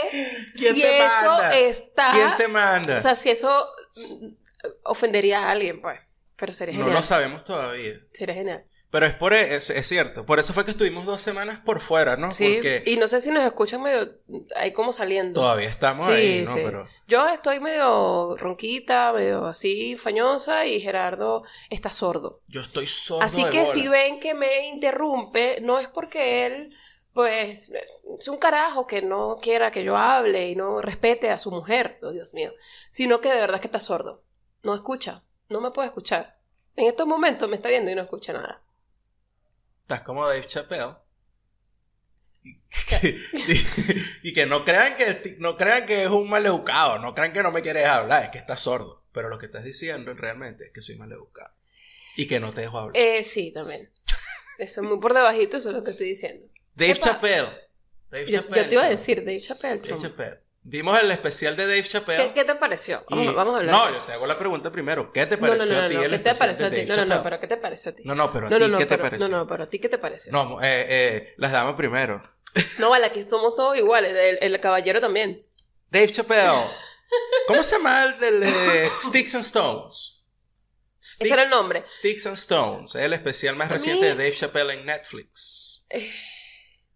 [0.53, 1.55] ¿Quién si eso manda?
[1.55, 2.11] está...
[2.11, 2.95] ¿Quién te manda?
[2.95, 3.65] O sea, si eso
[4.83, 5.99] ofendería a alguien, pues.
[6.35, 6.95] Pero sería no genial.
[6.97, 7.99] lo sabemos todavía.
[8.13, 8.65] Sería genial.
[8.91, 10.25] Pero es por es, es cierto.
[10.25, 12.31] Por eso fue que estuvimos dos semanas por fuera, ¿no?
[12.31, 14.17] Sí, Porque y no sé si nos escuchan medio
[14.55, 15.41] ahí como saliendo.
[15.41, 16.51] todavía estamos Sí, ahí, ¿no?
[16.51, 16.59] sí.
[16.63, 22.41] Pero Yo estoy medio ronquita, medio así fañosa y Gerardo está sordo.
[22.47, 23.73] yo estoy sordo Así de que bola.
[23.73, 26.73] si ven que me interrumpe, no es porque él,
[27.19, 27.69] pues,
[28.17, 31.99] es un carajo que no quiera que yo hable y no respete a su mujer,
[32.01, 32.53] oh Dios mío,
[32.89, 34.23] sino que de verdad es que está sordo.
[34.63, 36.39] No escucha, no me puede escuchar.
[36.77, 38.61] En estos momentos me está viendo y no escucha nada.
[39.81, 40.95] Estás como Dave Chappelle.
[42.41, 42.61] Y,
[44.29, 47.51] y que no crean que no crean que es un maleducado, no crean que no
[47.51, 49.03] me quieres hablar, es que estás sordo.
[49.11, 51.53] Pero lo que estás diciendo realmente es que soy maleducado.
[52.15, 52.95] Y que no te dejo hablar.
[52.95, 53.91] Eh, sí, también.
[54.57, 56.47] Eso es muy por debajito, eso es lo que estoy diciendo.
[56.87, 56.99] Dave.
[56.99, 57.49] Chappelle.
[58.09, 59.79] Dave Yo, Chappelle, yo te iba a decir, Dave Chappelle.
[59.81, 60.01] Dave.
[60.01, 60.39] Chappelle.
[60.61, 62.27] Vimos el especial de Dave Chappelle.
[62.27, 63.03] ¿Qué, qué te pareció?
[63.09, 64.07] y- Vamos, vamos a hablar No, de yo eso.
[64.07, 65.11] te hago la pregunta primero.
[65.13, 66.85] ¿Qué te pareció no, no, a ti el ¿qué te especial pareció a ti?
[66.85, 68.03] No, no, no, pero ¿qué te pareció a ti?
[68.05, 69.27] No, no, pero a ti, ¿qué te pero, pareció?
[69.29, 70.31] no, no, pero a ti, ¿qué te pareció?
[70.31, 72.21] No, eh, eh, las damas primero.
[72.77, 75.45] No, vale, aquí somos todos iguales, el, el caballero también.
[75.89, 76.51] Dave Chappelle.
[77.47, 80.23] ¿Cómo se llama el del eh, Sticks and Stones?
[81.01, 81.83] Ese era el nombre.
[81.87, 85.87] Sticks and Stones, el especial más A reciente mí- de Dave Chappelle en Netflix.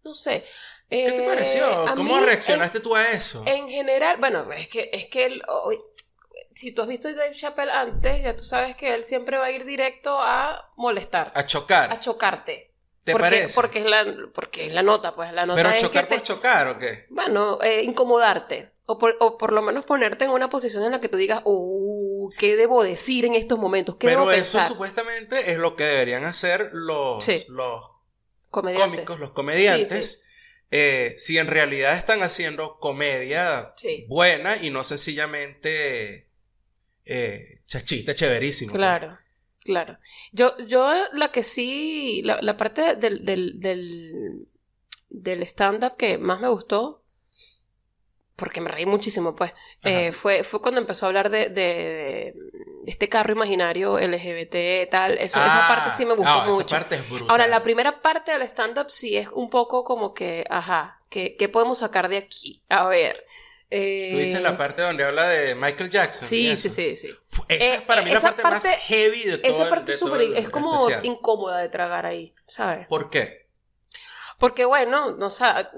[0.04, 0.44] No sé.
[0.88, 1.84] ¿Qué te Eh, pareció?
[1.96, 3.42] ¿Cómo mí, reaccionaste tú a eso?
[3.46, 5.80] En, en general, bueno, es que, es que él, hoy-
[6.54, 9.46] si tú has visto a Dave Chappelle antes, ya tú sabes que él siempre va
[9.46, 11.92] a ir directo a molestar, a chocar.
[11.92, 12.70] a chocarte.
[13.02, 13.54] ¿Te porque, parece?
[13.54, 16.16] Porque es, la, porque es la nota, pues la nota Pero es chocar que te-
[16.20, 17.06] por chocar o qué?
[17.10, 18.72] bueno, eh, incomodarte.
[18.86, 21.40] O por, o por lo menos ponerte en una posición en la que tú digas,
[21.46, 23.96] uh, ¿qué debo decir en estos momentos?
[23.96, 24.68] ¿Qué Pero debo eso pensar?
[24.68, 27.44] supuestamente es lo que deberían hacer los, Sí.
[27.48, 27.80] los
[28.54, 29.04] Comediantes.
[29.04, 30.24] cómicos, los comediantes.
[30.70, 33.74] eh, si en realidad están haciendo comedia
[34.08, 36.30] buena y no sencillamente
[37.04, 38.78] eh, chachita chéverísimo.
[38.78, 38.78] pues.
[38.78, 39.18] Claro,
[39.64, 39.98] claro.
[40.32, 44.48] Yo, yo la que sí, la, la parte del, del, del,
[45.10, 47.04] del stand-up que más me gustó,
[48.36, 49.52] porque me reí muchísimo, pues,
[49.84, 52.34] eh, fue, fue cuando empezó a hablar de
[52.86, 55.12] este carro imaginario LGBT, tal.
[55.18, 56.66] Eso, esa Ah, parte sí me gustó mucho.
[56.66, 57.30] Esa parte es brutal.
[57.30, 61.48] Ahora, la primera parte del stand-up sí es un poco como que, ajá, ¿qué, qué
[61.48, 62.62] podemos sacar de aquí?
[62.68, 63.24] A ver,
[63.70, 66.28] Eh, Tú dices la parte donde habla de Michael Jackson.
[66.28, 67.08] Sí, sí, sí, sí.
[67.48, 69.50] Esa es Eh, para mí la parte, más heavy de todo.
[69.52, 71.04] Esa el- parte de es todo el es como especial.
[71.06, 72.86] incómoda de tragar ahí, ¿sabes?
[72.86, 73.43] ¿Por qué?
[74.38, 75.70] Porque bueno, no sa-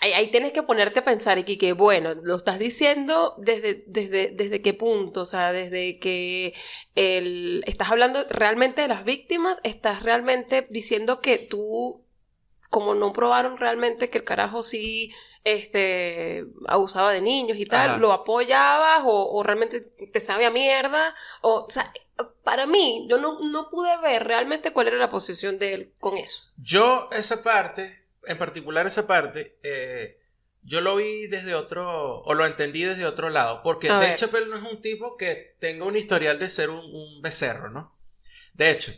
[0.00, 3.84] ahí, ahí tienes que ponerte a pensar y que, que, bueno, lo estás diciendo desde,
[3.86, 6.54] desde, desde qué punto, o sea, desde que
[6.94, 12.04] el, estás hablando realmente de las víctimas, estás realmente diciendo que tú,
[12.70, 15.12] como no probaron realmente que el carajo sí
[15.44, 17.98] este abusaba de niños y tal, Ajá.
[17.98, 21.92] lo apoyabas o, o realmente te sabe a mierda, o, o sea,
[22.44, 26.16] para mí, yo no, no pude ver realmente cuál era la posición de él con
[26.16, 26.44] eso.
[26.56, 30.18] Yo, esa parte, en particular esa parte, eh,
[30.62, 34.18] yo lo vi desde otro, o lo entendí desde otro lado, porque A Dave ver.
[34.18, 37.98] Chappelle no es un tipo que tenga un historial de ser un, un becerro, ¿no?
[38.54, 38.92] De hecho,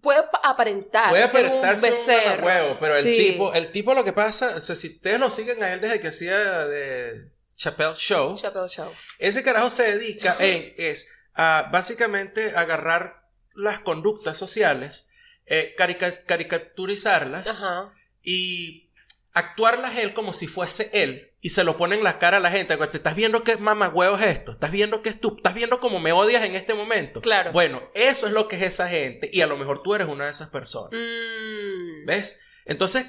[0.00, 2.46] puede pa- aparentar puede ser aparentarse un un, becerro.
[2.46, 3.16] huevo, pero el Sí.
[3.16, 6.00] tipo, el tipo lo que pasa, o sea, si ustedes lo siguen a él desde
[6.00, 8.90] que hacía de Chappelle Show, Chappelle Show.
[9.18, 15.08] ese carajo se dedica en, es a básicamente agarrar las conductas sociales,
[15.46, 17.92] eh, carica- caricaturizarlas Ajá.
[18.22, 18.88] Y
[19.32, 22.50] actuarlas él como si fuese él y se lo pone en la cara a la
[22.50, 22.76] gente.
[22.76, 26.00] Te estás viendo que mamagüevo es esto, estás viendo que es tú, estás viendo cómo
[26.00, 27.20] me odias en este momento.
[27.22, 27.52] Claro.
[27.52, 30.26] Bueno, eso es lo que es esa gente y a lo mejor tú eres una
[30.26, 30.90] de esas personas.
[30.92, 32.06] Mm.
[32.06, 32.40] ¿Ves?
[32.66, 33.06] Entonces,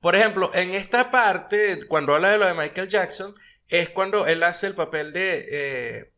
[0.00, 3.34] por ejemplo, en esta parte, cuando habla de lo de Michael Jackson,
[3.68, 5.46] es cuando él hace el papel de...
[5.50, 6.12] eh,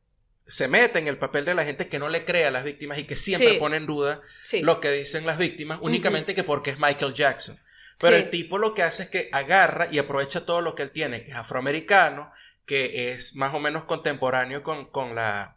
[0.47, 2.99] se mete en el papel de la gente que no le cree a las víctimas
[2.99, 3.59] y que siempre Sí.
[3.59, 4.61] pone en duda Sí.
[4.61, 7.59] lo que dicen las víctimas, únicamente que porque es Michael Jackson.
[8.01, 8.23] Pero Sí.
[8.25, 11.25] el tipo lo que hace es que agarra y aprovecha todo lo que él tiene,
[11.25, 12.31] que es afroamericano,
[12.67, 15.57] que es más o menos contemporáneo con, con la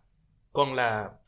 [0.51, 1.19] con la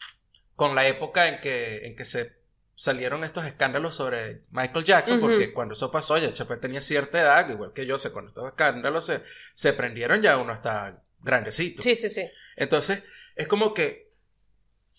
[0.55, 2.37] con la época en que, en que se
[2.75, 7.49] salieron estos escándalos sobre Michael Jackson, porque cuando eso pasó, ya Chappelle tenía cierta edad,
[7.49, 9.21] igual que yo, sé, cuando estos escándalos se,
[9.53, 11.81] se prendieron, ya uno está grandecito.
[11.83, 12.29] Sí, sí, sí.
[12.55, 13.03] Entonces,
[13.35, 14.11] es como que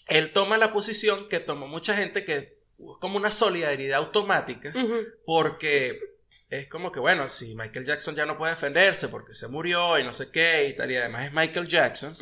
[0.08, 2.59] él toma la posición que tomó mucha gente que
[3.00, 4.72] como una solidaridad automática,
[5.26, 5.98] porque
[6.48, 10.04] es como que, bueno, si Michael Jackson ya no puede defenderse porque se murió y
[10.04, 12.14] no sé qué y tal, y además es Michael Jackson,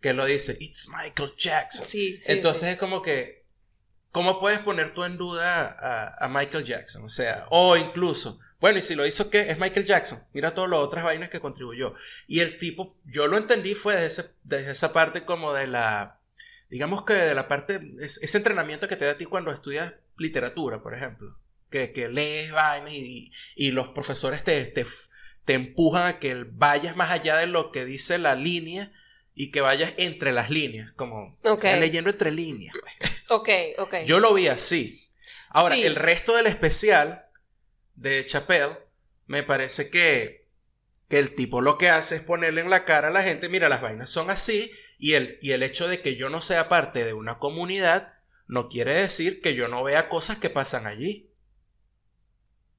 [0.00, 1.86] que lo dice, it's Michael Jackson.
[1.86, 2.24] Sí, sí.
[2.26, 2.72] Entonces sí.
[2.74, 3.44] es como que,
[4.12, 7.04] ¿cómo puedes poner tú en duda a, a Michael Jackson?
[7.04, 9.50] O sea, o incluso, bueno, y si lo hizo, ¿qué?
[9.50, 10.22] Es Michael Jackson.
[10.32, 11.94] Mira todas las otras vainas que contribuyó.
[12.28, 16.15] Y el tipo, yo lo entendí fue desde, ese- desde esa parte como de la,
[16.68, 19.94] digamos que de la parte, es- ese entrenamiento que te da a ti cuando estudias
[20.18, 21.38] literatura, por ejemplo.
[21.70, 24.86] Que, que lees vainas y, y los profesores te, te,
[25.44, 28.92] te empujan a que vayas más allá de lo que dice la línea
[29.34, 31.38] y que vayas entre las líneas, como
[31.80, 32.74] leyendo entre líneas.
[32.80, 33.12] pues.
[33.28, 33.48] Ok,
[33.78, 33.94] ok.
[34.06, 35.02] Yo lo vi así.
[35.50, 35.82] Ahora, Sí.
[35.82, 37.26] el resto del especial
[37.96, 38.78] de Chappelle,
[39.26, 40.46] me parece que,
[41.08, 43.68] que el tipo lo que hace es ponerle en la cara a la gente, mira,
[43.68, 47.04] las vainas son así, y el, y el hecho de que yo no sea parte
[47.04, 48.14] de una comunidad
[48.46, 51.30] no quiere decir que yo no vea cosas que pasan allí.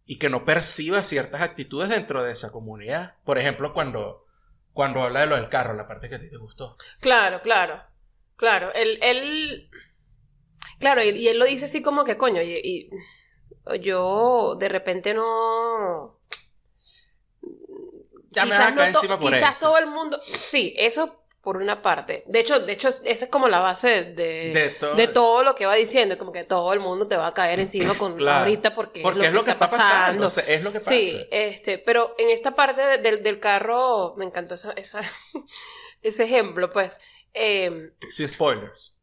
[0.09, 3.15] Y que no perciba ciertas actitudes dentro de esa comunidad.
[3.25, 4.25] Por ejemplo, cuando,
[4.71, 6.77] cuando habla de lo del carro, la parte que a ti te gustó.
[7.01, 7.83] Claro, claro.
[8.37, 8.73] Claro.
[8.73, 9.69] Él, él.
[10.79, 15.13] Claro, y, y él lo dice así como que, coño, y, y yo de repente
[15.13, 16.21] no.
[18.31, 19.67] Ya me vas a caer to- encima por quizás esto.
[19.67, 20.21] todo el mundo.
[20.41, 22.25] Sí, eso por una parte.
[22.27, 25.55] De hecho, de hecho, esa es como la base de, De todo- de todo lo
[25.55, 26.17] que va diciendo.
[26.17, 28.39] Como que todo el mundo te va a caer encima con Claro.
[28.39, 30.25] ahorita porque, Porque es lo que está pasando.
[30.25, 30.89] o sea, es lo que pasa.
[30.91, 34.99] Sí, este, pero en esta parte de- del, del carro me encantó esa, esa-
[36.01, 36.99] ese ejemplo, pues.
[37.33, 38.97] Eh, Sin spoilers.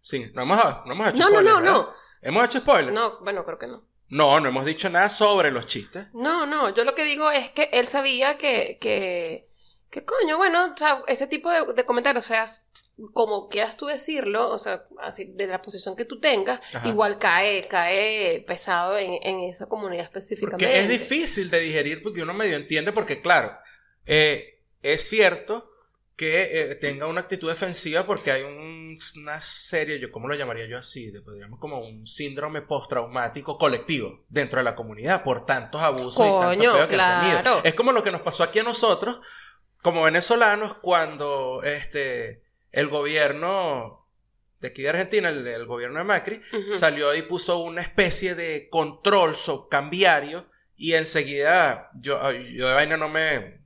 [0.00, 1.44] Sí, no hemos, no hemos hecho no, no, spoilers.
[1.54, 1.72] no, ¿verdad?
[1.72, 2.92] no, ¿Hemos hecho spoilers?
[2.92, 3.86] no, bueno, creo que no.
[4.08, 6.08] no, no hemos dicho nada sobre los chistes.
[6.12, 9.48] No, no, yo lo que digo es que él sabía que, que,
[9.92, 12.46] que coño, bueno, o sea, ese tipo de, de comentarios, o sea,
[13.12, 16.88] como quieras tú decirlo, o sea, así, de la posición que tú tengas, Ajá.
[16.88, 20.64] igual cae, cae pesado en, en esa comunidad específicamente.
[20.64, 23.52] Porque es difícil de digerir porque uno medio entiende porque, claro,
[24.06, 25.68] eh, es cierto
[26.16, 30.66] que eh, tenga una actitud defensiva porque hay un- una serie, yo cómo lo llamaría
[30.66, 35.80] yo así, de, podríamos como un síndrome postraumático colectivo dentro de la comunidad por tantos
[35.82, 37.42] abusos y Coño, tantos peos que han claro.
[37.42, 37.60] tenido.
[37.64, 39.20] Es como lo que nos pasó aquí a nosotros
[39.82, 44.08] como venezolanos cuando este el gobierno
[44.60, 46.40] de aquí de Argentina, el, el gobierno de Macri,
[46.72, 49.36] salió y puso una especie de control
[49.68, 53.61] cambiario y enseguida yo, yo de vaina no me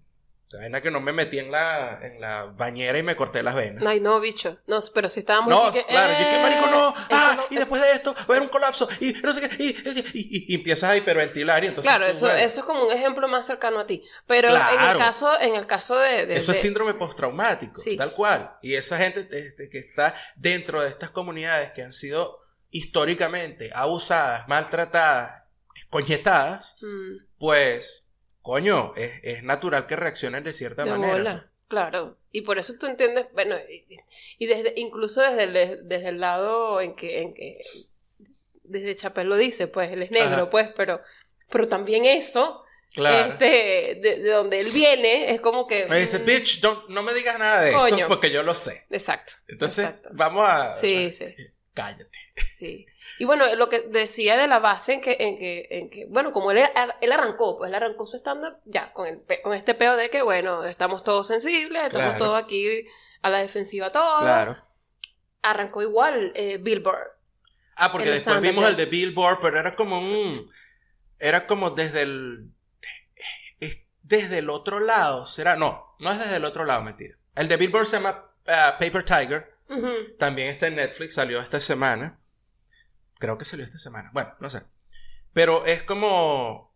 [0.52, 3.84] vaina que no me metí en la, en la bañera y me corté las venas.
[3.86, 4.58] Ay, no, bicho.
[4.66, 5.50] No, pero si estábamos...
[5.50, 8.20] No, que, claro, yo que marico, no, eh, ah, no- y después de esto va
[8.20, 11.62] a haber un colapso, y no sé qué, y, y- y- y empiezas a hiperventilar
[11.64, 11.90] y entonces...
[11.90, 14.02] Claro, tú, eso, eso es como un ejemplo más cercano a ti.
[14.26, 14.54] Pero en
[14.90, 16.26] el caso, en el caso de...
[16.26, 17.96] de- Esto es síndrome postraumático, Sí.
[17.96, 18.56] tal cual.
[18.62, 22.38] Y esa gente este, que está dentro de estas comunidades que han sido
[22.70, 25.42] históricamente abusadas, maltratadas,
[25.90, 28.05] coñetadas, Mm, pues,
[28.46, 31.12] coño, es, es natural que reaccionen de cierta de manera.
[31.14, 32.16] bola, claro.
[32.30, 33.84] Y por eso tú entiendes, bueno, y,
[34.38, 37.58] y desde, incluso desde el, desde el lado en que, en que
[38.62, 40.50] desde Chapel lo dice, pues él es negro, Ajá.
[40.50, 41.00] pues, pero,
[41.50, 42.62] pero también eso,
[42.94, 43.32] Claro.
[43.32, 45.86] este, de, de donde él viene, es como que...
[45.86, 48.06] Me dice, mm, bitch, don't- no me digas nada de esto Coño.
[48.08, 48.86] porque yo lo sé.
[48.90, 49.32] Exacto.
[49.48, 50.08] Entonces, exacto.
[50.12, 50.76] vamos a...
[50.76, 51.34] Sí, sí.
[51.74, 52.08] Cállate.
[52.58, 52.86] Sí.
[53.18, 56.32] Y bueno, lo que decía de la base en que, en que, en que bueno,
[56.32, 56.58] como él,
[57.00, 60.22] él arrancó, pues él arrancó su stand-up ya con, el, con este peo de que,
[60.22, 62.24] bueno, estamos todos sensibles, estamos Claro.
[62.24, 62.84] todos aquí
[63.22, 64.22] a la defensiva todos.
[64.22, 64.56] Claro.
[65.42, 67.08] Arrancó igual eh, Billboard.
[67.76, 70.32] Ah, porque después vimos el de Billboard, pero era como un...
[71.18, 72.50] Era como desde el...
[73.60, 75.56] es Desde el otro lado, ¿será?
[75.56, 77.16] No, no es desde el otro lado, mentira.
[77.34, 79.56] El de Billboard se llama ah, Paper Tiger.
[80.18, 82.18] También está en Netflix, salió esta semana.
[83.18, 84.10] Creo que salió esta semana.
[84.12, 84.62] Bueno, no sé.
[85.32, 86.74] Pero es como...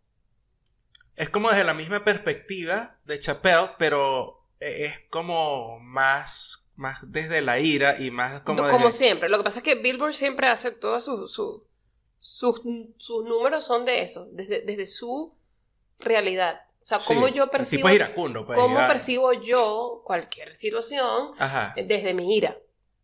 [1.16, 7.58] Es como desde la misma perspectiva de Chappelle, pero es como más, más desde la
[7.58, 8.66] ira y más como...
[8.68, 9.28] Como, desde- siempre.
[9.28, 11.66] Lo que pasa es que Billboard siempre hace todos sus su,
[12.18, 12.60] sus,
[12.96, 15.34] sus números son de eso, desde, desde su
[15.98, 16.62] realidad.
[16.80, 21.32] O sea, cómo Sí, yo percibo, iracundo, pues, cómo y va- percibo yo cualquier situación
[21.38, 21.74] Ajá.
[21.76, 22.56] desde mi ira.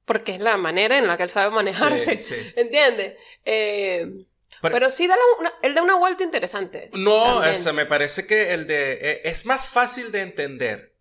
[0.06, 2.18] Porque es la manera en la que él sabe manejarse.
[2.18, 2.52] Sí, sí.
[2.56, 3.16] ¿Entiendes?
[3.44, 4.06] Eh,
[4.62, 6.90] Pero- pero, sí, da la- una- él da una vuelta interesante.
[6.94, 7.42] No,
[7.74, 8.94] me parece que el de...
[8.94, 10.94] eh, es más fácil de entender.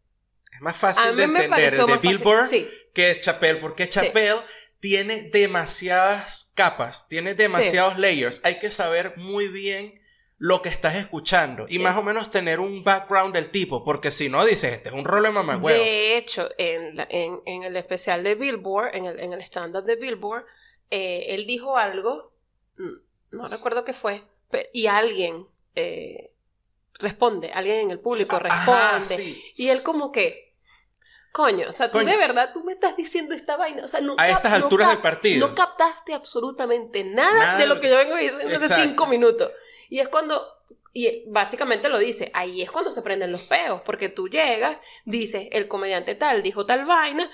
[0.51, 4.41] Es más fácil de entender el de Billboard Sí, que Chappelle, porque Chappelle
[4.79, 8.41] tiene demasiadas capas, tiene demasiados layers.
[8.43, 10.01] Hay que saber muy bien
[10.37, 11.79] lo que estás escuchando y Sí.
[11.79, 15.05] más o menos tener un background del tipo, porque si no dices, este es un
[15.05, 15.79] rol de mamagüevo.
[15.83, 19.85] De hecho, en, la- en, en el especial de Billboard, en el, en el stand-up
[19.85, 20.45] de Billboard,
[20.91, 22.33] eh, él dijo algo,
[22.77, 24.23] mm, no recuerdo qué fue,
[24.73, 26.31] y alguien eh,
[26.99, 29.05] responde, alguien en el público Ajá, responde.
[29.23, 29.43] sí.
[29.55, 30.53] Y él como que,
[31.31, 32.11] coño, o sea, tú Coño.
[32.11, 34.87] de verdad, tú me estás diciendo esta vaina, o sea, no A estas no alturas
[34.87, 35.47] cap- del partido.
[35.47, 39.51] No captaste absolutamente nada, Nada de lo que yo vengo diciendo hace cinco minutos.
[39.89, 40.41] Y es cuando,
[40.93, 45.47] y básicamente lo dice, ahí es cuando se prenden los peos, porque tú llegas, dices,
[45.51, 47.29] el comediante tal dijo tal vaina,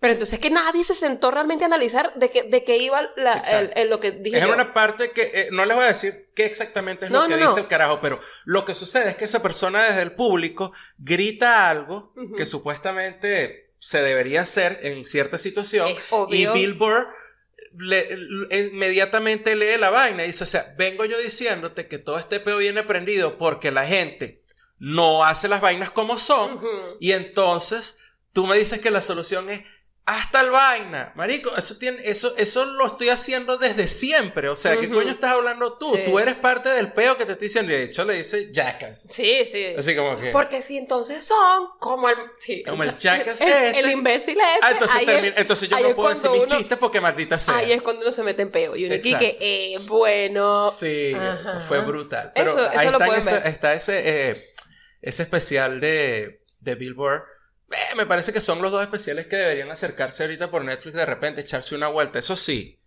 [0.00, 3.40] pero entonces que nadie se sentó realmente a analizar de qué, de qué iba la-
[3.76, 4.52] el, lo que dije Es yo.
[4.52, 7.36] una parte que eh, no les voy a decir qué exactamente es No, lo que
[7.36, 7.62] no, dice no.
[7.62, 12.12] el carajo, pero lo que sucede es que esa persona desde el público grita algo
[12.36, 16.36] que supuestamente se debería hacer en cierta situación Es obvio.
[16.36, 17.06] y Billboard
[17.78, 18.08] le-
[18.72, 22.58] inmediatamente lee la vaina y dice, o sea, vengo yo diciéndote que todo este peo
[22.58, 24.42] viene prendido porque la gente
[24.78, 26.60] no hace las vainas como son
[27.00, 27.98] y entonces
[28.32, 29.62] tú me dices que la solución es
[30.04, 31.12] hasta el vaina.
[31.14, 34.48] Marico, eso tiene, eso, eso lo estoy haciendo desde siempre.
[34.48, 34.96] O sea, ¿qué Ujú.
[34.96, 35.94] coño estás hablando tú?
[35.94, 36.02] Sí.
[36.04, 37.72] Tú eres parte del peo que te estoy diciendo.
[37.72, 39.06] De hecho le dice Jackass.
[39.10, 39.74] Sí, sí.
[39.78, 40.30] Así como que.
[40.32, 43.78] Porque si entonces son como el, sí, Como el jackass el, este.
[43.78, 44.42] el imbécil este.
[44.62, 47.38] Ah, entonces, ahí termina- es- entonces yo no puedo decir mis uno- chistes porque maldita
[47.38, 47.56] sea.
[47.58, 48.74] Ahí es cuando uno se mete en peo.
[48.74, 50.68] Y uno que, eh, bueno.
[50.72, 51.60] Sí, Ajá.
[51.60, 52.32] fue brutal.
[52.34, 53.46] Pero Eso- eso ahí lo está, ese, ver.
[53.46, 54.48] está ese, eh,
[55.00, 57.22] ese especial de, de Billboard.
[57.72, 61.06] Eh, me parece que son los dos especiales que deberían acercarse ahorita por Netflix de
[61.06, 62.18] repente, echarse una vuelta.
[62.18, 62.78] Eso sí.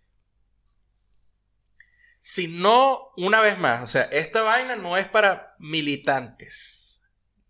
[2.20, 7.00] Si no, una vez más, o sea, esta vaina no es para militantes.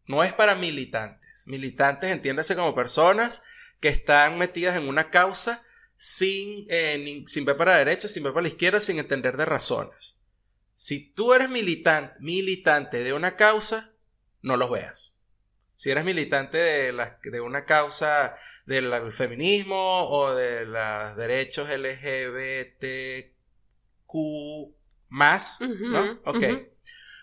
[0.07, 1.47] No es para militantes.
[1.47, 3.43] Militantes, entiéndase como personas
[3.81, 5.63] que están metidas en una causa
[5.97, 9.47] sin, eh, sin ver para la derecha, sin ver para la izquierda, sin entender de
[9.47, 10.19] razones.
[10.75, 13.95] Si tú eres militante, militante de una causa,
[14.43, 15.16] no los veas.
[15.77, 18.35] Si eres militante de, la- de una causa
[18.67, 23.35] del feminismo o de los derechos LGBTQ
[25.09, 26.03] más, ¿no?
[26.03, 26.45] Ujú, Ok.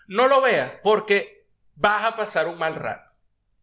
[0.06, 3.10] No lo veas porque vas a pasar un mal rato.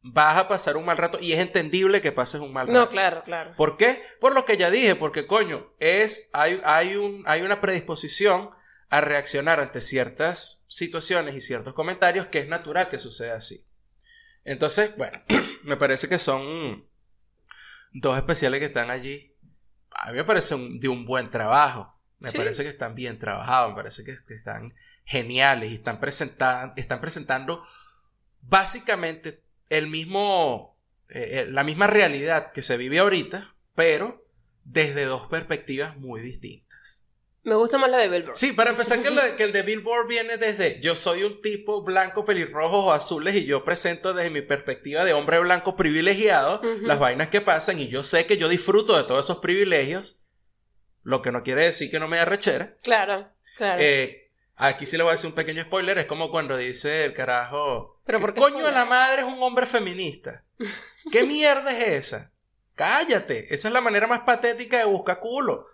[0.03, 2.79] Vas a pasar un mal rato y es entendible que pases un mal rato.
[2.79, 3.53] No, claro, claro.
[3.55, 4.01] ¿Por qué?
[4.19, 8.49] Por lo que ya dije, porque coño, es, hay, hay, un, hay una predisposición
[8.89, 13.63] a reaccionar ante ciertas situaciones y ciertos comentarios que es natural que suceda así.
[14.43, 15.21] Entonces, bueno,
[15.63, 16.87] me parece que son
[17.93, 19.35] dos especiales que están allí.
[19.91, 21.99] A mí me parece un- de un buen trabajo.
[22.19, 22.37] Me Sí.
[22.37, 24.67] parece que están bien trabajados, me parece que, que están
[25.05, 27.63] geniales y están, presenta- están presentando
[28.41, 30.77] básicamente el mismo,
[31.09, 34.23] eh, eh, la misma realidad que se vive ahorita, pero
[34.63, 36.70] desde dos perspectivas muy distintas.
[37.43, 38.35] Me gusta más la de Billboard.
[38.37, 41.41] Sí, para empezar que el, de, que el de Billboard viene desde yo soy un
[41.41, 46.61] tipo blanco, pelirrojo o azules y yo presento desde mi perspectiva de hombre blanco privilegiado
[46.81, 50.19] las vainas que pasan y yo sé que yo disfruto de todos esos privilegios,
[51.01, 52.75] lo que no quiere decir que no me arrechera.
[52.83, 53.27] Claro,
[53.57, 53.81] claro.
[53.81, 57.13] Eh, aquí sí le voy a decir un pequeño spoiler, es como cuando dice el
[57.13, 58.73] carajo, ¿Pero ¿qué por qué coño de spoiler?
[58.75, 60.43] la madre es un hombre feminista?
[61.11, 62.31] ¿Qué mierda es esa?
[62.75, 65.67] Cállate, esa es la manera más patética de buscar culo.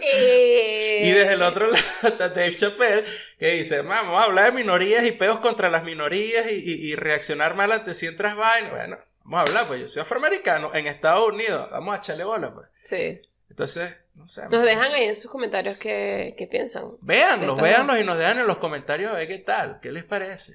[0.00, 3.04] Eh, Y desde el otro lado está Dave Chappelle,
[3.38, 6.96] que dice, vamos a hablar de minorías y peos contra las minorías y, y- y
[6.96, 8.72] reaccionar mal ante ciertas vainas.
[8.72, 12.52] Bueno, vamos a hablar, pues yo soy afroamericano en Estados Unidos, vamos a echarle bola,
[12.54, 12.68] pues.
[12.84, 13.20] Sí.
[13.50, 14.48] Entonces, no sé.
[14.48, 16.92] Nos dejan ahí en sus comentarios qué, qué piensan.
[17.00, 20.52] Véanlos, véanlos y nos dejan en los comentarios a ver qué tal, qué les parece.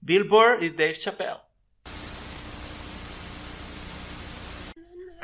[0.00, 1.40] Billboard y Dave Chappelle.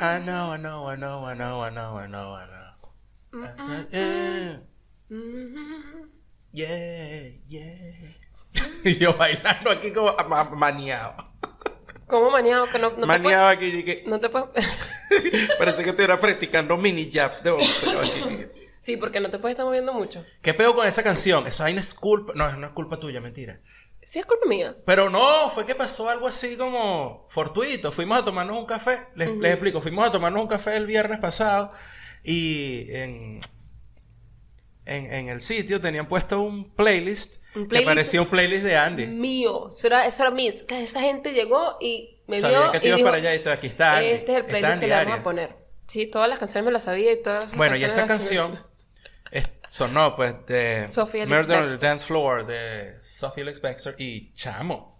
[0.01, 2.69] I know, I know, I know, I know, I know, I know, I know.
[5.11, 6.09] Mm.
[6.51, 8.13] Yeah, yeah.
[8.99, 11.15] Yo bailando aquí como ma- maniado.
[12.07, 12.67] ¿Cómo maniado?
[12.71, 13.83] Que no, no te maniado aquí.
[13.83, 14.07] que- puedes...
[14.07, 14.67] No te puedes...
[15.59, 18.47] Parece que estuviera practicando mini jabs de boxeo aquí.
[18.81, 20.23] sí, porque no te puedes estar moviendo mucho.
[20.41, 21.45] ¿Qué pego con esa canción?
[21.45, 22.33] Esa vaina es culpa.
[22.35, 23.59] No, no es culpa tuya, mentira.
[24.01, 24.75] Sí, es culpa mía.
[24.85, 27.91] Pero no, fue que pasó algo así como fortuito.
[27.91, 29.07] Fuimos a tomarnos un café.
[29.15, 29.81] Les, les explico.
[29.81, 31.71] Fuimos a tomarnos un café el viernes pasado.
[32.23, 33.39] Y en,
[34.85, 37.43] en, en el sitio tenían puesto un playlist.
[37.55, 39.07] Un Que playlist parecía un playlist de Andy.
[39.07, 39.69] Mío.
[39.69, 40.51] Eso era, eso era mío.
[40.67, 43.35] Que esa gente llegó y me Sabía vio que te y ibas dijo, para allá
[43.35, 44.09] y aquí está Andy.
[44.11, 45.55] este es el playlist que le vamos a poner.
[45.87, 48.59] Sí, todas las canciones me las sabía y todas esas Bueno, y esa canción
[49.67, 51.77] sonó pues de Sophie Murder on the.
[51.77, 54.97] Dance Floor de Sophie Alex Baxter y Chamo.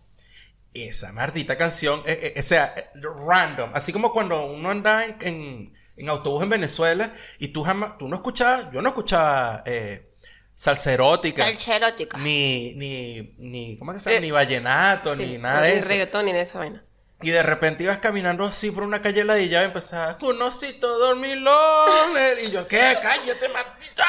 [0.73, 2.89] Esa maldita canción, eh, eh, o sea, eh,
[3.27, 3.71] random.
[3.73, 8.07] Así como cuando uno anda en, en- en autobús en Venezuela y tú jamás, tú
[8.07, 10.11] no escuchabas, yo no escuchaba eh,
[10.55, 12.17] salsa erótica, Salsa erótica.
[12.19, 14.17] ni, ni, ni, ¿cómo que se llama?
[14.19, 15.89] Eh, Ni vallenato, Sí, ni nada de Ni eso.
[15.89, 16.85] reggaetón ni de esa vaina.
[17.21, 22.13] Y de repente ibas caminando así por una calle ladilla y empezaba, conocito dormilón.
[22.43, 22.97] Y yo, ¿qué?
[23.01, 24.05] Cállate, maldita.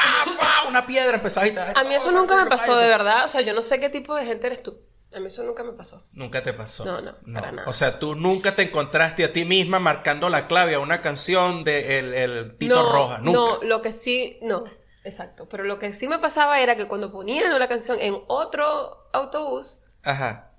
[0.69, 1.73] Una piedra empezaba a gritar.
[1.77, 2.83] A mí eso "No, nunca me pasó, cállate".
[2.83, 3.25] de verdad.
[3.25, 4.79] O sea, yo no sé qué tipo de gente eres tú.
[5.13, 6.07] A mí eso nunca me pasó.
[6.13, 6.85] Nunca te pasó.
[6.85, 7.67] No, no, para nada.
[7.67, 11.65] O sea, tú nunca te encontraste a ti misma marcando la clave a una canción
[11.65, 13.17] de el, el Tito no, Roja.
[13.17, 13.37] Nunca.
[13.37, 14.63] No, lo que sí, no,
[15.03, 15.49] exacto.
[15.49, 19.79] Pero lo que sí me pasaba era que cuando ponían la canción en otro autobús
[20.03, 20.50] Ajá.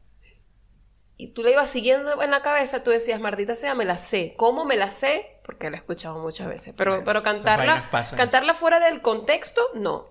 [1.23, 4.35] Y tú la ibas siguiendo en la cabeza, tú decías, Martita sea, me la sé.
[4.37, 5.41] ¿Cómo me la sé?
[5.45, 6.75] Porque la he escuchado muchas veces.
[6.77, 10.09] Pero, Bueno, pero cantarla, cantarla fuera del contexto, no.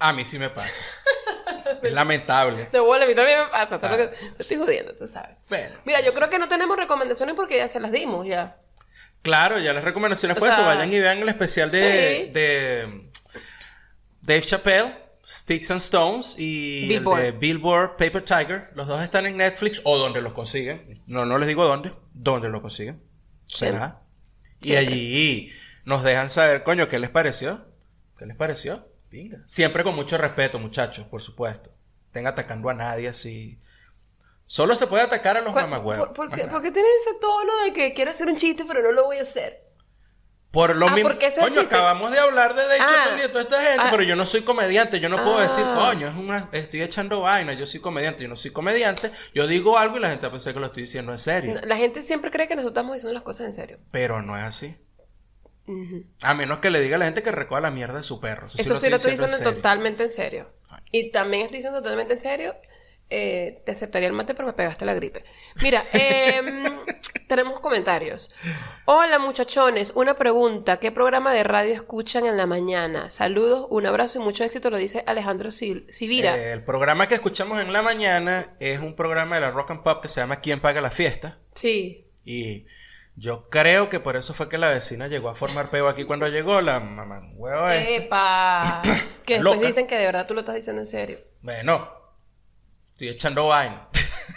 [0.00, 0.82] A mí sí me pasa.
[1.82, 2.68] es lamentable.
[2.72, 3.78] De bola, a mí también me pasa.
[3.78, 5.36] que te estoy jodiendo, tú sabes.
[5.48, 8.56] Bueno, Mira, yo creo que no tenemos recomendaciones porque ya se las dimos, ya.
[9.22, 10.56] Claro, ya las recomendaciones O fue eso.
[10.56, 12.32] sea, Vayan y vean el especial de, sí.
[12.32, 13.10] de
[14.22, 14.99] Dave Chappelle,
[15.30, 17.20] Sticks and Stones y Billboard.
[17.20, 18.70] el de Billboard Paper Tiger.
[18.74, 21.00] Los dos están en Netflix o donde los consiguen.
[21.06, 23.00] No, no les digo dónde, donde los consiguen.
[23.44, 24.00] Será.
[24.60, 25.52] Y allí
[25.84, 27.64] nos dejan saber, coño, ¿qué les pareció?
[28.18, 28.88] ¿Qué les pareció?
[29.10, 29.38] Venga.
[29.46, 31.70] Siempre con mucho respeto, muchachos, por supuesto.
[32.06, 33.58] Estén atacando a nadie así.
[34.46, 36.08] Solo se puede atacar a los ¿Por, mamagüevos.
[36.08, 38.64] por- por más qué, por qué tienen ese tono de que quiero hacer un chiste
[38.66, 39.69] pero no lo voy a hacer?
[40.50, 41.10] Por lo Ah, mismo.
[41.10, 41.60] Coño, chiste.
[41.60, 43.06] acabamos de hablar de Dave Ah.
[43.16, 43.88] Y de toda esta gente, Ah.
[43.90, 44.98] pero yo no soy comediante.
[44.98, 45.42] Yo no puedo Ah.
[45.42, 47.52] decir, coño, es una, estoy echando vaina.
[47.52, 48.24] Yo soy comediante.
[48.24, 49.12] Yo no soy comediante.
[49.32, 51.54] Yo digo algo y la gente piensa que lo estoy diciendo en serio.
[51.64, 53.78] La gente siempre cree que nosotros estamos diciendo las cosas en serio.
[53.92, 54.76] Pero no es así.
[55.68, 56.04] Ujú.
[56.22, 58.46] A menos que le diga a la gente que recoja la mierda de su perro.
[58.46, 60.50] Eso, Eso sí lo estoy diciendo en totalmente en serio.
[60.90, 62.54] Y también estoy diciendo totalmente en serio.
[63.10, 65.24] Eh, te aceptaría el mate, pero me pegaste la gripe.
[65.62, 66.64] Mira, em,
[67.28, 68.30] tenemos comentarios.
[68.84, 70.78] Hola muchachones, una pregunta.
[70.78, 73.10] ¿Qué programa de radio escuchan en la mañana?
[73.10, 76.36] Saludos, un abrazo y mucho éxito, lo dice Alejandro Sivira.
[76.36, 79.82] Eh, el programa que escuchamos en la mañana es un programa de la Rock and
[79.82, 81.38] Pop que se llama ¿Quién paga la fiesta?
[81.54, 82.06] Sí.
[82.24, 82.66] Y
[83.16, 86.28] yo creo que por eso fue que la vecina llegó a formar peo aquí cuando
[86.28, 87.90] llegó la mamá huevo esta.
[87.90, 88.82] Epa.
[89.26, 89.66] que después Loca.
[89.66, 91.18] dicen que de verdad tú lo estás diciendo en serio.
[91.42, 91.99] Bueno,
[93.00, 93.88] estoy echando vaina.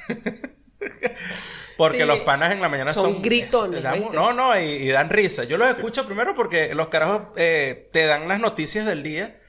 [1.78, 2.06] porque Sí.
[2.06, 3.22] los panas en la mañana Son son...
[3.22, 4.16] gritones, es- dan- ¿viste?
[4.16, 5.44] no, no, y, y dan risa.
[5.44, 9.40] Yo los escucho primero porque los carajos eh, te dan las noticias del día,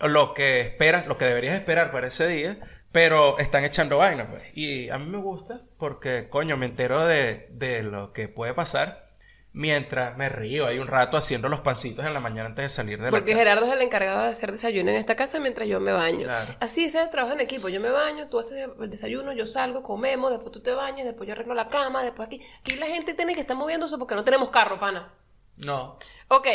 [0.00, 2.58] lo que esperas, lo que deberías esperar para ese día,
[2.90, 4.42] pero están echando vaina, pues.
[4.54, 9.11] Y a mí me gusta porque, coño, me entero de, de lo que puede pasar
[9.54, 12.98] mientras me río hay un rato haciendo los pancitos en la mañana antes de salir
[12.98, 13.44] de la Porque casa.
[13.44, 16.24] Gerardo es el encargado de hacer desayuno en esta casa mientras yo me baño.
[16.24, 16.54] Claro.
[16.60, 17.68] Así se trabaja en equipo.
[17.68, 21.26] Yo me baño, tú haces el desayuno, yo salgo, comemos, después tú te bañas, después
[21.26, 22.42] yo arreglo la cama, después aquí.
[22.60, 25.12] Aquí la gente tiene que estar moviéndose porque no tenemos carro, pana.
[25.56, 25.98] No.
[26.28, 26.48] Ok.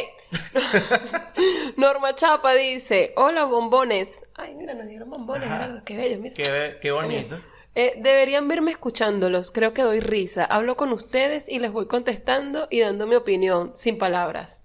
[1.78, 4.24] Norma Chapa dice: Hola, bombones.
[4.34, 5.48] Ay, mira, nos dieron bombones.
[5.48, 5.84] Gerardo.
[5.86, 6.34] Qué bello, mira.
[6.34, 7.38] Qué, qué bonito.
[7.80, 10.44] Eh, deberían verme escuchándolos, creo que doy risa.
[10.46, 14.64] Hablo con ustedes y les voy contestando y dando mi opinión, sin palabras.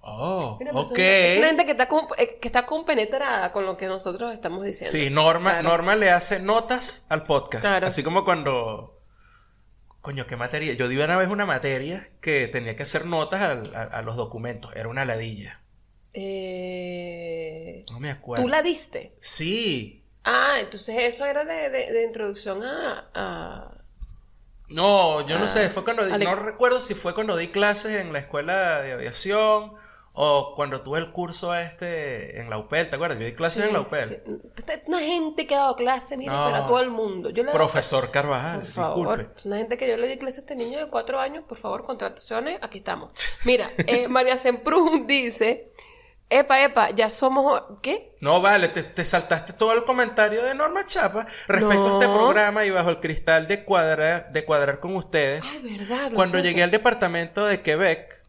[0.00, 0.98] Oh, Mira, pues, ok.
[0.98, 4.64] Es una gente que está, com- eh, que está compenetrada con lo que nosotros estamos
[4.64, 4.90] diciendo.
[4.90, 5.68] Sí, Norma, Claro.
[5.68, 7.64] Norma le hace notas al podcast.
[7.64, 7.86] Claro.
[7.86, 9.00] Así como cuando.
[10.00, 10.74] Coño, ¿qué materia?
[10.74, 13.40] Yo di una vez una materia que tenía que hacer notas
[13.74, 14.72] a los documentos.
[14.74, 15.62] Era una ladilla.
[16.12, 18.44] Eh, No me acuerdo.
[18.44, 19.14] ¿Tú la diste?
[19.20, 20.03] Sí.
[20.24, 23.10] Ah, entonces eso era de, de- de introducción a...
[23.14, 23.70] a-
[24.68, 25.68] No, yo no sé.
[25.70, 29.74] Fue cuando di- No recuerdo si fue cuando di clases en la escuela de aviación
[30.16, 32.88] o cuando tuve el curso este en la UPEL.
[32.88, 33.18] ¿Te acuerdas?
[33.18, 34.08] Yo di clases Sí, en la UPEL.
[34.08, 34.72] sí.
[34.86, 36.44] Una gente que ha dado clase, mira, No.
[36.46, 37.30] pero a todo el mundo.
[37.30, 39.38] Yo le Profesor Carvajal, Por favor, disculpe.
[39.40, 41.58] es una gente que yo le di clase a este niño de cuatro años, por
[41.58, 43.10] favor, contrataciones, aquí estamos.
[43.44, 45.72] Mira, eh, María Semprún dice,
[46.30, 48.12] epa, epa, ya somos, ¿qué?
[48.20, 52.64] No, vale, te, te saltaste todo el comentario de Norma Chapa respecto a este programa
[52.64, 55.52] y bajo el cristal de cuadrar, de cuadrar con ustedes.
[55.52, 56.10] Ay, verdad.
[56.10, 56.48] lo Cuando siento.
[56.48, 58.24] llegué al departamento de Quebec,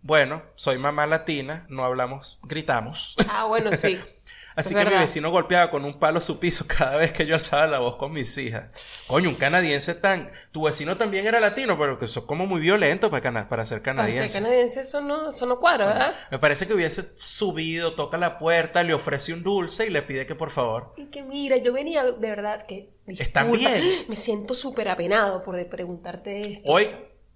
[0.00, 3.16] bueno, soy mamá latina, no hablamos, gritamos.
[3.26, 4.00] Ah, bueno, sí.
[4.54, 7.66] Así que mi vecino golpeaba con un palo su piso cada vez que yo alzaba
[7.66, 8.66] la voz con mis hijas.
[9.06, 10.30] Coño, un canadiense tan...
[10.52, 13.82] Tu vecino también era latino, pero que sos como muy violento para, cana- para ser
[13.82, 14.38] Para ser canadiense.
[14.38, 16.14] canadiense eso no, eso no cuadra, ¿verdad?
[16.30, 20.26] Me parece que hubiese subido, toca la puerta, le ofrece un dulce y le pide
[20.26, 20.92] que por favor...
[20.96, 22.90] Y que mira, yo venía de verdad que...
[23.06, 23.82] Está bien.
[24.08, 26.70] Me siento súper apenado por de preguntarte esto.
[26.70, 26.88] Hoy...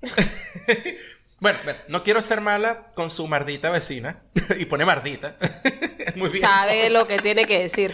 [1.41, 4.23] bueno, bueno, no quiero ser mala con su mardita vecina.
[4.59, 5.37] y pone mardita.
[6.17, 6.41] Muy bien.
[6.43, 7.93] Sabe lo que tiene que decir.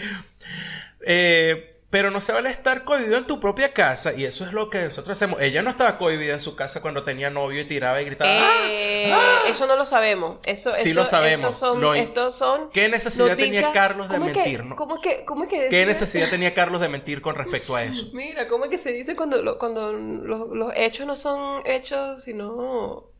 [1.05, 4.13] Eh, pero no se vale estar cohibido en tu propia casa.
[4.13, 5.39] Y eso es lo que nosotros hacemos.
[5.41, 8.31] Ella no estaba cohibida en su casa cuando tenía novio y tiraba y gritaba.
[8.33, 8.49] ¡Ah!
[8.67, 9.13] Eh,
[9.47, 10.39] Eso no lo sabemos.
[10.45, 11.51] Eso, Sí esto- lo sabemos.
[11.53, 14.75] Estos son, Lo estos son ¿Qué necesidad tenía Carlos de ¿Cómo que- mentir, no?
[14.75, 17.83] ¿Cómo es que, cómo es que ¿Qué necesidad tenía Carlos de mentir con respecto a
[17.83, 18.07] eso?
[18.13, 22.23] Mira, ¿cómo es que se dice cuando, lo- cuando los, los hechos no son hechos,
[22.23, 23.11] sino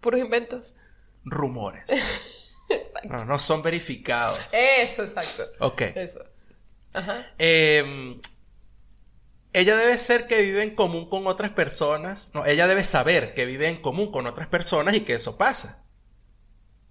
[0.00, 0.74] puros inventos?
[1.24, 1.88] Rumores.
[2.68, 3.08] Exacto.
[3.08, 4.40] No, no son verificados.
[4.52, 5.42] Eso, exacto.
[5.58, 5.80] Ok.
[5.96, 6.24] Eso.
[6.92, 7.26] Ajá.
[7.38, 8.16] Eh,
[9.52, 12.30] ella debe ser que vive en común con otras personas.
[12.34, 15.84] No, ella debe saber que vive en común con otras personas y que eso pasa.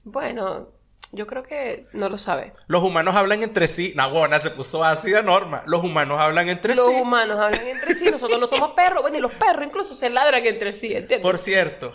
[0.04, 0.70] Bueno,
[1.12, 2.52] yo creo que no lo sabe.
[2.68, 3.94] Los humanos hablan entre sí.
[3.96, 5.64] Nagona se puso ácida norma.
[5.66, 6.94] Los humanos hablan entre Los sí.
[7.02, 9.02] humanos hablan entre sí, nosotros no somos perros.
[9.02, 11.22] Bueno, y los perros incluso se ladran entre sí, ¿entiendes?
[11.22, 11.94] Por cierto,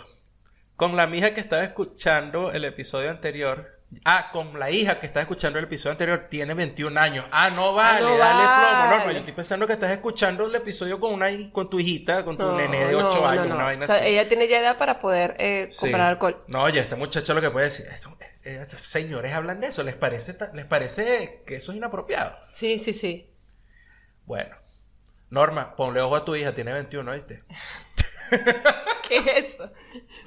[0.75, 3.73] con la mija que estaba escuchando el episodio anterior.
[4.03, 7.25] Ah, con la hija que estaba escuchando el episodio anterior, tiene 21 años.
[7.31, 8.83] Ah, no vale, no dale plomo.
[8.83, 9.13] No, no, vale.
[9.13, 12.43] yo estoy pensando que estás escuchando el episodio con una con tu hijita, con tu
[12.43, 14.07] No, nene de no, 8 no, años, una vaina O sea, así.
[14.07, 15.81] ella tiene ya edad para poder eh, Sí.
[15.81, 16.43] comprar alcohol.
[16.49, 19.81] No, oye, este muchacho lo que puede decir, eso- eh, esos señores hablan de eso,
[19.83, 22.37] ¿les parece, les parece que eso es inapropiado?
[22.51, 23.29] Sí, sí, sí.
[24.25, 24.55] Bueno,
[25.29, 27.43] Norma, ponle ojo a tu hija, tiene 21, ¿viste?
[29.07, 29.71] ¿Qué es eso?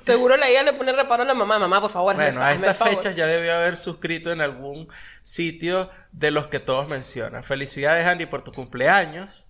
[0.01, 1.59] Seguro la hija le pone reparo a la mamá.
[1.59, 4.89] Mamá, por favor, Bueno, a estas fechas ya debió haber suscrito en algún
[5.22, 7.45] sitio de los que todos mencionan.
[7.45, 9.49] Felicidades, Andy, por tu cumpleaños.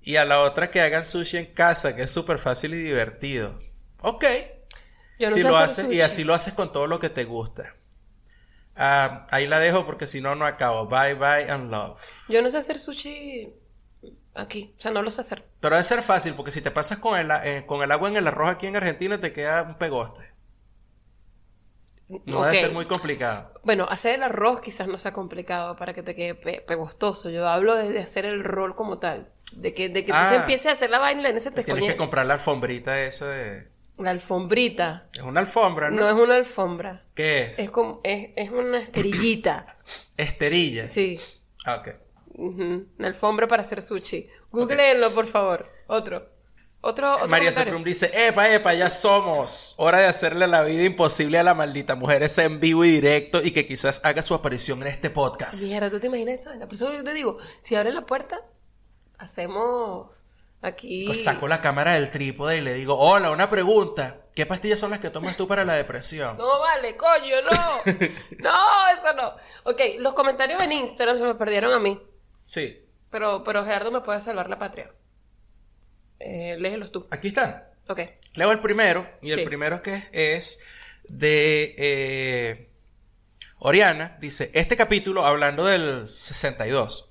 [0.00, 3.60] Y a la otra que hagan sushi en casa, que es súper fácil y divertido.
[4.00, 4.24] Ok,
[5.18, 6.02] Yo no si sé lo hacer haces, y sushi.
[6.02, 7.76] así lo haces con todo lo que te gusta.
[8.76, 10.86] Ah, ahí la dejo porque si no, no acabo.
[10.86, 12.00] Bye, bye, and love.
[12.28, 13.57] Yo no sé hacer sushi
[14.38, 14.74] aquí.
[14.78, 15.44] O sea, no lo sé hacer.
[15.60, 18.16] Pero debe ser fácil porque si te pasas con el, eh, con el agua en
[18.16, 20.30] el arroz aquí en Argentina, te queda un pegoste.
[22.24, 23.52] No debe ser muy complicado.
[23.64, 27.28] Bueno, hacer el arroz quizás no sea complicado para que te quede pe- pegostoso.
[27.28, 29.28] Yo hablo de, de hacer el rol como tal.
[29.52, 30.28] De que, de que tú Ah.
[30.30, 33.28] se empieces a hacer la vaina en ese te Tienes que comprar la alfombrita esa
[33.28, 33.68] de...
[33.98, 35.08] La alfombrita.
[35.12, 35.96] Es una alfombra, ¿no?
[35.96, 37.02] No es una alfombra.
[37.14, 37.58] ¿Qué es?
[37.58, 39.66] Es como, es, es una esterillita.
[40.16, 40.88] Esterilla.
[40.88, 41.20] Sí.
[41.66, 41.88] Ah, ok.
[42.38, 44.28] Ujú, Una alfombra para hacer sushi.
[44.52, 45.68] Googleenlo, por favor.
[45.88, 46.24] Otro.
[46.80, 47.50] Otro, otro María.
[47.50, 49.74] Seprum dice, epa, epa, ya somos.
[49.78, 53.42] Hora de hacerle la vida imposible a la maldita mujer esa en vivo y directo
[53.42, 55.64] y que quizás haga su aparición en este podcast.
[55.64, 56.56] Mierda, ¿tú te imaginas esa?
[56.60, 58.40] Por eso yo te digo, si abren la puerta,
[59.18, 60.24] hacemos
[60.62, 61.06] aquí...
[61.06, 64.20] Pues saco la cámara del trípode y le digo, hola, una pregunta.
[64.36, 66.36] ¿Qué pastillas son las que tomas tú para la depresión?
[66.36, 67.92] No vale, coño, no.
[68.38, 69.32] no, eso no.
[69.64, 72.00] Ok, los comentarios en Instagram se me perdieron a mí.
[72.48, 72.82] Sí.
[73.10, 74.90] Pero, pero Gerardo me puede salvar la patria.
[76.18, 77.06] Eh, léelos tú.
[77.10, 77.62] Aquí están.
[77.88, 78.00] Ok.
[78.36, 79.44] Leo el primero, y el Sí.
[79.44, 80.58] primero que es
[81.08, 82.70] de eh,
[83.58, 87.07] Oriana, dice, este capítulo, hablando del 62,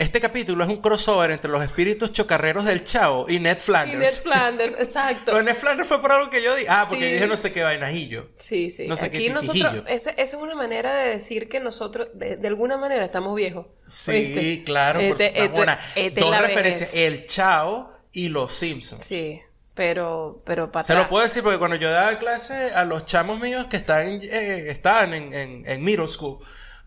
[0.00, 3.58] este capítulo es un crossover entre los espíritus chocarreros del Chavo y Ned Y Ned
[3.58, 4.20] Flanders.
[4.22, 5.26] Flanders, exacto.
[5.26, 7.12] Pero Ned Flanders fue por algo que yo dije, ah, porque Sí.
[7.14, 8.28] dije no sé qué vainajillo.
[8.38, 8.86] Sí, sí.
[8.88, 9.86] No sé qué Aquí nosotros, quiquijillo.
[9.86, 13.66] eso, eso es una manera de decir que nosotros, de, de alguna manera, estamos viejos.
[13.86, 14.64] Sí, ¿Oíste?
[14.64, 15.44] claro, por Este- supuesto.
[15.44, 17.06] este- Bueno, este es dos referencias, vejez.
[17.20, 19.04] el Chavo y los Simpsons.
[19.04, 19.40] Sí,
[19.74, 23.38] pero, pero para Se lo puedo decir porque cuando yo daba clase a los chamos
[23.38, 26.38] míos que están, eh, estaban en, en, en middle school,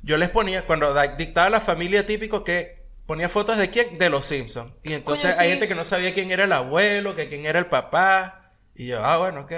[0.01, 2.82] yo les ponía, cuando dictaba la familia típico que
[3.13, 4.73] ponía fotos de quién, de los Simpsons.
[4.81, 7.67] Y entonces hay gente que no sabía quién era el abuelo, que quién era el
[7.67, 8.51] papá.
[8.73, 9.51] Y yo, ah, bueno, ok.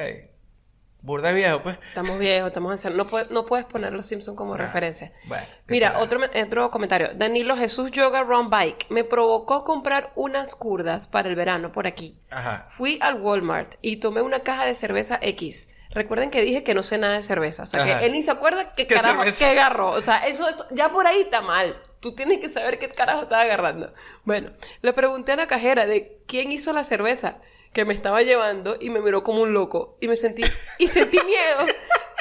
[1.00, 1.78] Burda viejo, pues.
[1.88, 2.98] Estamos viejos, estamos ancianos.
[2.98, 5.14] No, puedes- no puedes poner los Simpsons como Ah, referencia.
[5.26, 5.46] Bueno.
[5.68, 7.10] Mira, otro, otro comentario.
[7.16, 12.18] Danilo Jesús Yoga Run Bike me provocó comprar unas curdas para el verano por aquí.
[12.32, 12.66] Ajá.
[12.70, 15.70] Fui al Walmart y tomé una caja de cerveza X.
[15.92, 17.64] Recuerden que dije que no sé nada de cerveza.
[17.64, 18.00] O sea, Ajá.
[18.00, 19.40] que él ni se acuerda qué ¿Qué carajo, cerveza?
[19.40, 19.92] qué agarró.
[19.92, 21.82] O sea, eso, eso- ya por ahí está mal.
[22.06, 23.92] Tú tienes que saber qué carajo estaba agarrando.
[24.26, 24.52] Bueno,
[24.84, 27.42] le pregunté a la cajera de quién hizo la cerveza
[27.74, 29.98] que me estaba llevando y me miró como un loco.
[30.02, 30.44] Y me sentí,
[30.78, 31.66] y sentí miedo.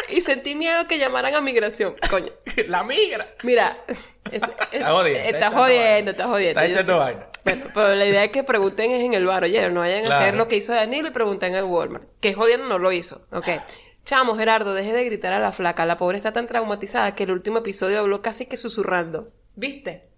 [0.09, 1.97] Y sentí miedo que llamaran a migración.
[2.09, 2.33] Coño.
[2.69, 3.27] La migra.
[3.43, 4.41] Mira, es- es-
[4.73, 6.61] Está jodiendo, está jodiendo, está jodiendo.
[6.63, 7.29] Está echando vaina.
[7.45, 10.09] Bueno, pero la idea es que pregunten es en el bar, oye, no vayan a
[10.19, 12.05] hacer lo que hizo Danilo y pregunten en el Walmart.
[12.21, 13.27] Que jodiendo no lo hizo.
[13.33, 13.49] Ok.
[14.07, 15.87] Chamo, Gerardo, deje de gritar a la flaca.
[15.87, 19.31] La pobre está tan traumatizada que el último episodio habló casi que susurrando.
[19.57, 20.09] ¿Viste?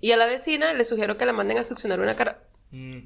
[0.00, 2.42] Y a la vecina le sugiero que la manden a succionar una cara...
[2.70, 3.00] Mm,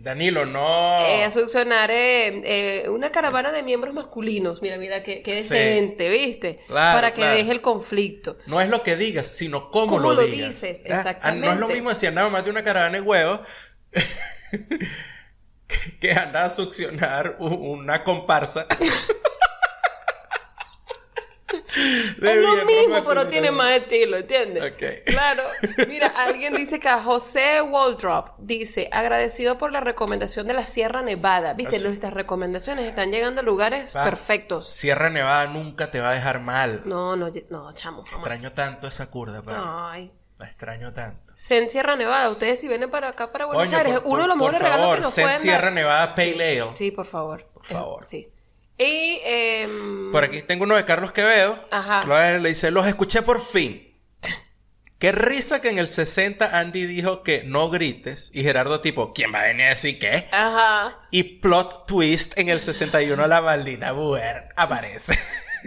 [0.00, 1.00] Danilo, no.
[1.04, 4.62] eh, a succionar eh, eh, una caravana de miembros masculinos.
[4.62, 5.54] Mira, mira, qué, qué Sí.
[5.54, 6.60] decente, ¿viste?
[6.68, 7.36] Claro, Para que claro.
[7.36, 8.38] deje el conflicto.
[8.46, 10.60] No es lo que digas, sino cómo, ¿Cómo lo, digas.
[10.62, 10.84] dices?
[10.88, 11.18] ¿Ah?
[11.20, 11.74] Ah, No es lo Exactamente.
[11.74, 13.40] mismo decir nada más de una caravana de huevos
[16.00, 18.68] que anda a succionar una comparsa.
[22.22, 24.62] Es lo mismo, pero tiene más estilo, ¿entiendes?
[24.72, 24.82] Ok.
[25.06, 25.42] Claro.
[25.88, 31.02] Mira, alguien dice que a José Waldrop dice, agradecido por la recomendación de la Sierra
[31.02, 31.54] Nevada.
[31.54, 31.84] Viste, Así.
[31.86, 34.04] nuestras recomendaciones están llegando a lugares Va.
[34.04, 34.68] perfectos.
[34.68, 36.82] Sierra Nevada nunca te va a dejar mal.
[36.84, 38.18] No, no, no, chamo, jamás.
[38.18, 39.90] Extraño tanto esa curda, pa.
[39.92, 40.12] Ay.
[40.38, 41.32] La extraño tanto.
[41.36, 44.36] Zen Sierra Nevada, ustedes si vienen para acá, para Buenos Aires, por- uno de los
[44.36, 45.72] mejores regalos que nos Zen pueden Sierra dar.
[45.72, 46.70] Nevada Pale Ale.
[46.76, 47.44] Sí, por favor.
[47.52, 48.04] Por Eh, favor.
[48.06, 48.28] sí.
[48.78, 51.62] Y, em, Por aquí tengo uno de Carlos Quevedo.
[51.70, 52.04] Ajá.
[52.04, 53.84] Lo- Le dice, los escuché por fin.
[54.98, 58.30] Qué risa que en el 60 Andy dijo que no grites.
[58.32, 60.28] Y Gerardo tipo, ¿quién va a venir a decir qué?
[60.32, 60.98] Ajá.
[61.10, 65.18] Y plot twist en el 61 la maldita mujer aparece.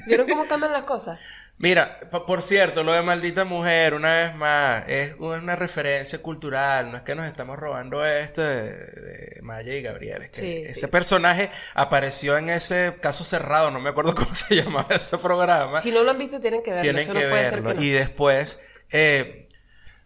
[0.06, 1.20] ¿Vieron cómo cambian las cosas?
[1.62, 6.92] Mira, por cierto, lo de maldita mujer, una vez más, es una referencia cultural.
[6.92, 10.24] No es que nos estamos robando esto de, de Maya y Gabriel.
[10.24, 10.88] Es que Sí, ese sí.
[10.88, 15.82] personaje apareció en ese caso cerrado, no me acuerdo cómo se llamaba ese programa.
[15.82, 16.84] Si no lo han visto, tienen que verlo.
[16.84, 17.70] Tienen Eso que no puede ser verlo.
[17.70, 17.82] que no.
[17.84, 19.48] Y después, eh,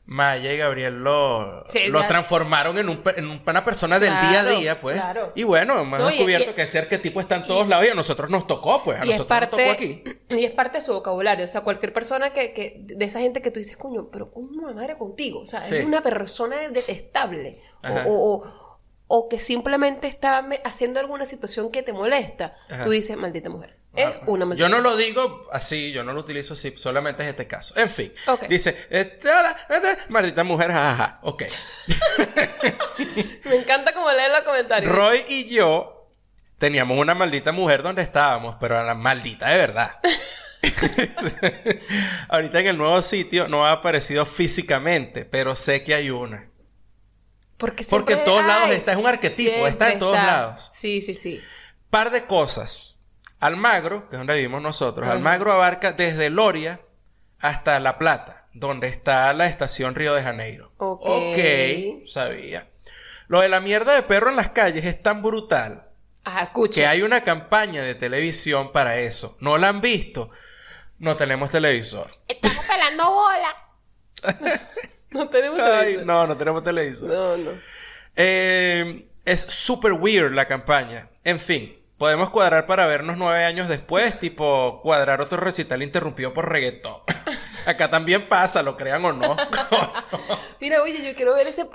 [0.07, 4.45] Maya y Gabriel lo, Sí, lo transformaron en, un, en una persona del día a
[4.45, 4.97] día, pues.
[4.97, 5.31] claro.
[5.35, 7.85] Y bueno, hemos No, y- descubierto y- que ese arquetipo está en y- todos lados
[7.87, 8.99] y a nosotros nos tocó, pues.
[9.01, 10.03] A y es nosotros nos parte tocó aquí.
[10.29, 13.41] y es parte de su vocabulario o sea cualquier persona que, que de esa gente
[13.41, 15.75] que tú dices coño pero cómo la madre contigo o sea Sí.
[15.77, 17.59] es una persona detestable
[18.05, 18.65] o, o, o-
[19.07, 22.83] o que simplemente está haciendo alguna situación que te molesta Ajá.
[22.85, 26.13] tú dices maldita mujer es Ah, una maldita Yo no lo digo así, yo no
[26.13, 27.73] lo utilizo así, solamente es este caso.
[27.77, 28.47] En fin, Ok.
[28.47, 29.29] dice, este,
[29.69, 31.19] este, maldita mujer, jajaja.
[31.23, 31.43] Ok.
[33.45, 36.11] me encanta como leer los comentarios Roy y yo
[36.57, 39.99] teníamos una maldita mujer donde estábamos, pero la maldita de verdad.
[42.29, 46.49] Ahorita en el nuevo sitio no ha aparecido físicamente, pero sé que hay una.
[47.57, 50.25] porque, porque en todos lados está, es un arquetipo, está en todos está.
[50.27, 50.71] lados.
[50.73, 51.41] sí sí sí
[51.89, 52.94] Par de cosas.
[53.39, 55.15] Almagro, que es donde vivimos nosotros, Ajá.
[55.15, 56.81] Almagro abarca desde Loria
[57.39, 60.71] hasta La Plata, donde está la estación Río de Janeiro.
[60.77, 61.01] Ok.
[61.05, 62.69] Ok, sabía.
[63.27, 65.81] Lo de la mierda de perro en las calles es tan brutal
[66.23, 69.37] ajá que hay una campaña de televisión para eso.
[69.41, 70.29] ¿No la han visto?
[70.97, 72.09] No tenemos televisor.
[72.27, 73.55] estamos pelando bola
[75.11, 76.05] no tenemos Ay, televisor.
[76.05, 77.09] no, no tenemos televisor.
[77.09, 77.51] no no
[78.15, 81.09] Eh, es super weird la campaña.
[81.23, 86.49] En fin, podemos cuadrar para vernos nueve años después, tipo cuadrar otro recital interrumpido por
[86.49, 87.01] reggaetón.
[87.65, 89.35] Acá también pasa, lo crean o no.
[90.61, 91.67] Mira, oye, yo quiero ver ese...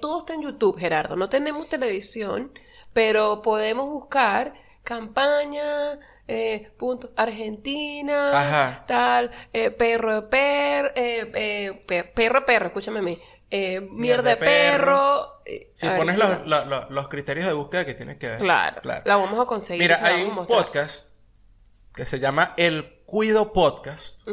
[0.00, 1.16] todo está en YouTube, Gerardo.
[1.16, 2.52] No tenemos televisión,
[2.92, 4.52] pero podemos buscar
[4.84, 8.84] campaña eh, punto, Argentina, Ajá.
[8.86, 13.18] tal, eh, perro per, eh, eh, per- perro perro, escúchame a mí,
[13.50, 15.40] eh, mierda de perro.
[15.46, 18.28] eh, Si pones si los, la- lo- lo- los criterios de búsqueda que tienes que
[18.28, 18.38] ver.
[18.38, 19.82] Claro, la vamos a conseguir.
[19.82, 20.58] Mira, hay un mostrar.
[20.64, 21.10] podcast
[21.94, 24.28] que se llama El Cuido Podcast,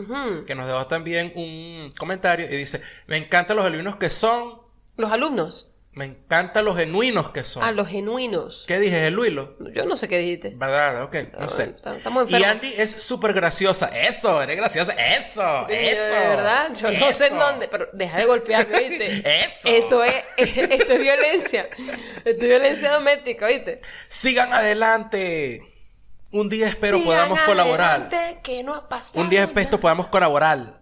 [0.46, 4.62] que nos dejó también un comentario y dice, me encantan los genuinos que son,
[4.98, 7.64] Los alumnos, me encantan los genuinos que son.
[7.64, 8.66] a los genuinos.
[8.68, 9.52] ¿Qué dije, genuino?
[9.74, 10.52] Yo no sé qué dijiste.
[10.56, 11.04] ¿Verdad?
[11.04, 11.74] Ok, no Ah, sé.
[11.82, 12.48] bueno, estamos Y enfermos.
[12.64, 13.88] Andy es súper graciosa.
[13.88, 14.92] Eso, eres graciosa.
[14.92, 16.04] Eso, eso.
[16.04, 19.24] De verdad, yo no sé en dónde, pero deja de golpearme, ¿oíste?
[19.58, 19.70] Eso.
[19.70, 21.70] Esto es, esto es violencia.
[21.72, 23.80] Esto es violencia doméstica, ¿oíste?
[24.10, 25.62] Sigan adelante.
[26.32, 28.02] Un día espero Sigan podamos colaborar.
[28.12, 30.82] adelante, que no ha pasado Un día espero podamos colaborar.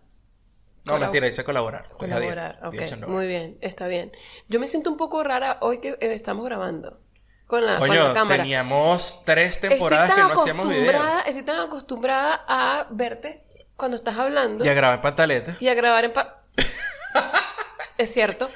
[0.86, 1.86] No, mentira, dice colaborar.
[1.90, 3.08] Estoy Colaborar, ok.
[3.08, 4.12] Muy bien, está bien.
[4.50, 7.00] Yo me siento un poco rara hoy que eh, estamos grabando
[7.48, 8.38] con la, con la Coño, cámara.
[8.44, 10.82] teníamos tres temporadas que no hacíamos video.
[10.90, 13.44] acostumbrada, estoy tan acostumbrada a verte
[13.78, 15.58] cuando estás hablando Y a grabar en pantaleta.
[15.60, 16.42] y a grabar en pa-
[17.98, 18.50] Es cierto.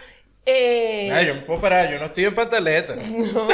[0.46, 2.96] Eh, Ay, yo me puedo parar, yo no estoy en pantaleta.
[3.34, 3.46] No.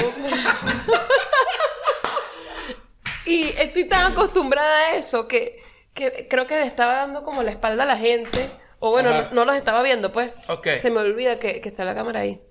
[3.25, 5.61] y estoy tan acostumbrada a eso que,
[5.93, 8.49] que creo que le estaba dando como la espalda a la gente.
[8.85, 10.33] O bueno, no, no los estaba viendo, pues.
[10.49, 10.67] Ok.
[10.81, 12.41] Se me olvida que, que está la cámara ahí.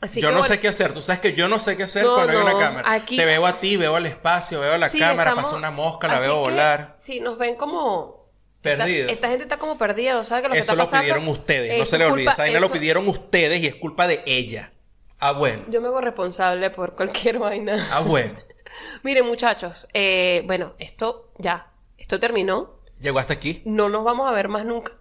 [0.00, 0.92] Así yo que no bueno, sé qué hacer.
[0.94, 2.92] Tú sabes que yo no sé qué hacer No, cuando hay una cámara.
[2.92, 5.72] aquí- Te veo a ti, veo el espacio, veo la sí, cámara, estamos- pasa una
[5.72, 6.94] mosca, la así veo que, volar.
[6.96, 8.28] Sí, nos ven como...
[8.62, 9.10] esta- Perdidos.
[9.10, 11.02] Esta, gente está como perdida, no sabe que lo que Eso está lo pasando.
[11.02, 12.30] pidieron ustedes, no se le olvide.
[12.30, 14.72] Esa vaina lo pidieron ustedes y es culpa de ella.
[15.18, 15.64] Ah, bueno.
[15.70, 17.84] Yo me hago responsable por cualquier vaina.
[17.90, 18.36] Ah, bueno.
[19.02, 22.75] Miren, muchachos, eh, bueno, esto ya, esto terminó.
[23.00, 23.62] Llegó hasta aquí.
[23.64, 24.92] No nos vamos a ver más nunca.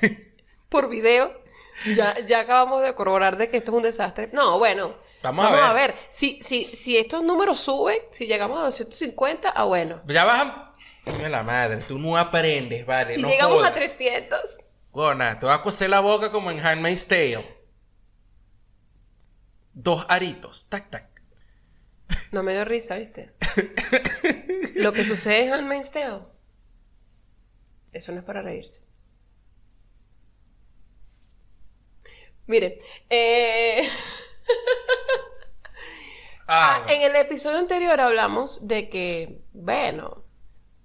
[0.68, 1.40] Por video.
[1.94, 4.30] Ya, ya acabamos de corroborar de que esto es un desastre.
[4.32, 4.94] No, bueno.
[5.22, 5.94] Vamos a ver.
[6.08, 10.02] Si, si, si estos números suben, si llegamos a 250, ah, bueno.
[10.06, 10.74] Ya a...
[11.04, 13.16] Coño, la madre, tú no aprendes, vale.
[13.16, 13.70] Si no llegamos jodas.
[13.70, 14.58] a 300.
[14.92, 17.46] Gona, te vas a coser la boca como en Handmaid's Tale.
[19.72, 20.66] Dos aritos.
[20.68, 21.06] Tac, tac.
[22.32, 23.32] No me dio risa, ¿viste?
[24.74, 26.20] Lo que sucede en Handmaid's Tale.
[27.92, 28.82] Eso no es para reírse.
[32.46, 32.78] Mire,
[33.08, 33.88] eh...
[36.52, 40.24] Ah, Ah, en el episodio anterior hablamos de que, bueno,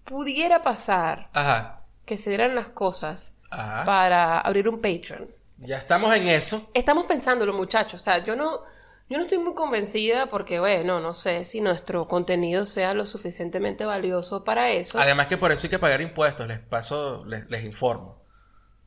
[0.04, 1.82] pudiera pasar Ajá.
[2.06, 3.84] que se dieran las cosas Ajá.
[3.84, 5.28] para abrir un Patreon.
[5.58, 6.70] Ya estamos en eso.
[6.76, 8.00] Estamos pensándolo, muchachos.
[8.00, 8.62] O sea, yo no,
[9.10, 13.86] yo no estoy muy convencida porque, bueno, no sé si nuestro contenido sea lo suficientemente
[13.86, 15.00] valioso para eso.
[15.00, 16.48] Además que por eso hay que pagar impuestos.
[16.48, 18.24] Les paso, les, les informo.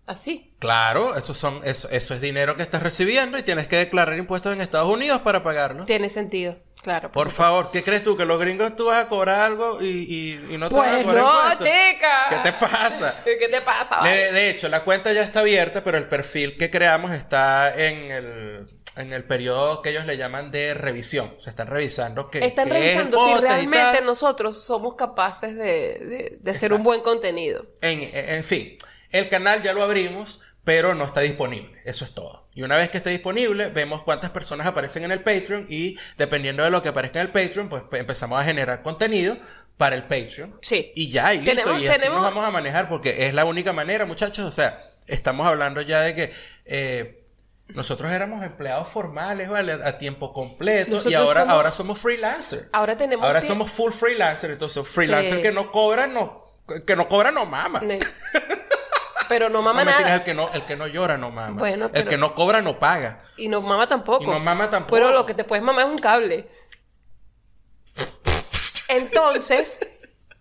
[0.06, 0.54] Así.
[0.58, 4.54] Claro, eso, son, eso, eso es dinero que estás recibiendo y tienes que declarar impuestos
[4.54, 5.84] en Estados Unidos para pagarlo.
[5.84, 6.56] Tiene sentido.
[6.82, 7.12] Claro.
[7.12, 8.16] Por favor, ¿qué crees tú?
[8.16, 10.92] ¿Que los gringos tú vas a cobrar algo y, y- y no te van a
[10.92, 11.66] Pues cobrar no, impuestos?
[11.66, 12.26] chica.
[12.30, 13.20] ¿Qué te pasa?
[13.24, 13.96] ¿Qué te pasa?
[13.98, 14.16] vale?
[14.16, 18.10] De, de hecho, la cuenta ya está abierta, pero el perfil que creamos está en
[18.10, 21.32] el, en el periodo que ellos le llaman de revisión.
[21.38, 26.72] Se están revisando que Están revisando si realmente nosotros somos capaces de, de- de hacer
[26.72, 27.64] un buen contenido.
[27.80, 28.76] En, en fin,
[29.10, 31.80] el canal ya lo abrimos, pero no está disponible.
[31.84, 32.46] Eso es todo.
[32.54, 36.64] Y una vez que esté disponible, vemos cuántas personas aparecen en el Patreon y dependiendo
[36.64, 39.38] de lo que aparezca en el Patreon, pues pues, empezamos a generar contenido
[39.76, 40.58] para el Patreon.
[40.60, 40.90] Sí.
[40.96, 41.62] Y ya, y listo.
[41.62, 44.44] Tenemos- y así tenemos- nos vamos a manejar porque es la única manera, muchachos.
[44.44, 46.32] O sea, estamos hablando ya de que
[46.64, 47.22] eh,
[47.68, 49.72] nosotros éramos empleados formales, ¿vale?
[49.84, 50.98] A tiempo completo.
[51.08, 52.68] y ahora, somos- ahora somos freelancers.
[52.72, 54.50] Ahora tenemos Ahora somos full freelancer.
[54.50, 55.42] Entonces, freelancer Sí.
[55.42, 56.44] que no cobra, no.
[56.86, 57.80] Que no cobra, no mama.
[59.28, 60.14] Pero no mama no, nada.
[60.14, 61.58] el que no, el que no llora no mama.
[61.58, 63.20] Bueno, El que no cobra no paga.
[63.36, 64.24] Y no mama tampoco.
[64.24, 64.94] Y no mama tampoco.
[64.94, 66.48] Pero lo que te puedes mamar es un cable.
[68.88, 69.80] Entonces,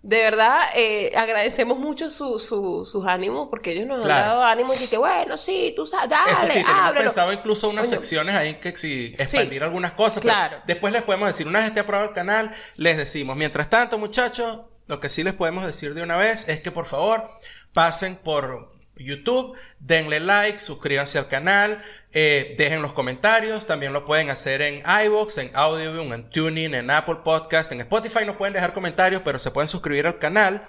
[0.09, 4.13] de verdad, eh, agradecemos mucho su, su- sus ánimos porque ellos nos Claro.
[4.23, 7.67] han dado ánimos y que, bueno, sí, tú sabes, dale, Eso sí, tenemos pensado incluso
[7.67, 7.97] unas Coño.
[7.97, 10.21] secciones ahí que si expandir algunas cosas.
[10.21, 10.51] claro.
[10.51, 13.35] Pero después les podemos decir, una vez esté aprobado el canal, les decimos.
[13.35, 16.85] Mientras tanto, muchachos, lo que sí les podemos decir de una vez es que por
[16.85, 17.29] favor
[17.73, 21.81] pasen por YouTube, denle like, suscríbanse al canal,
[22.11, 26.89] eh, dejen los comentarios, también lo pueden hacer en iVoox, en Audible, en Tuning, en
[26.89, 30.67] Apple Podcast, en Spotify no pueden dejar comentarios, pero se pueden suscribir al canal.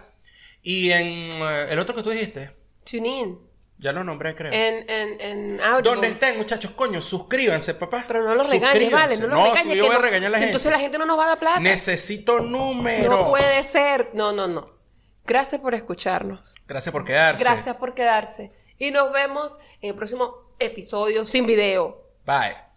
[0.63, 2.51] Y en eh, el otro que tú dijiste,
[2.85, 3.39] Tune in.
[3.79, 4.53] ya lo nombré creo.
[4.53, 5.91] En, en, en Audible.
[5.91, 8.05] Donde estén, muchachos, coño, suscríbanse, papá.
[8.09, 9.63] Pero no lo regañes, vale, no lo regañes.
[9.73, 10.51] si yo voy a no- regañar a la gente.
[10.51, 11.61] Entonces la gente no nos va a dar plata.
[11.61, 13.09] Necesito número.
[13.11, 14.11] No puede ser.
[14.15, 14.65] No, no, no.
[15.29, 16.55] Gracias por escucharnos.
[16.67, 17.45] Gracias por quedarse.
[17.45, 18.51] Gracias por quedarse.
[18.79, 22.03] Y nos vemos en el próximo episodio sin video.
[22.25, 22.68] Bye.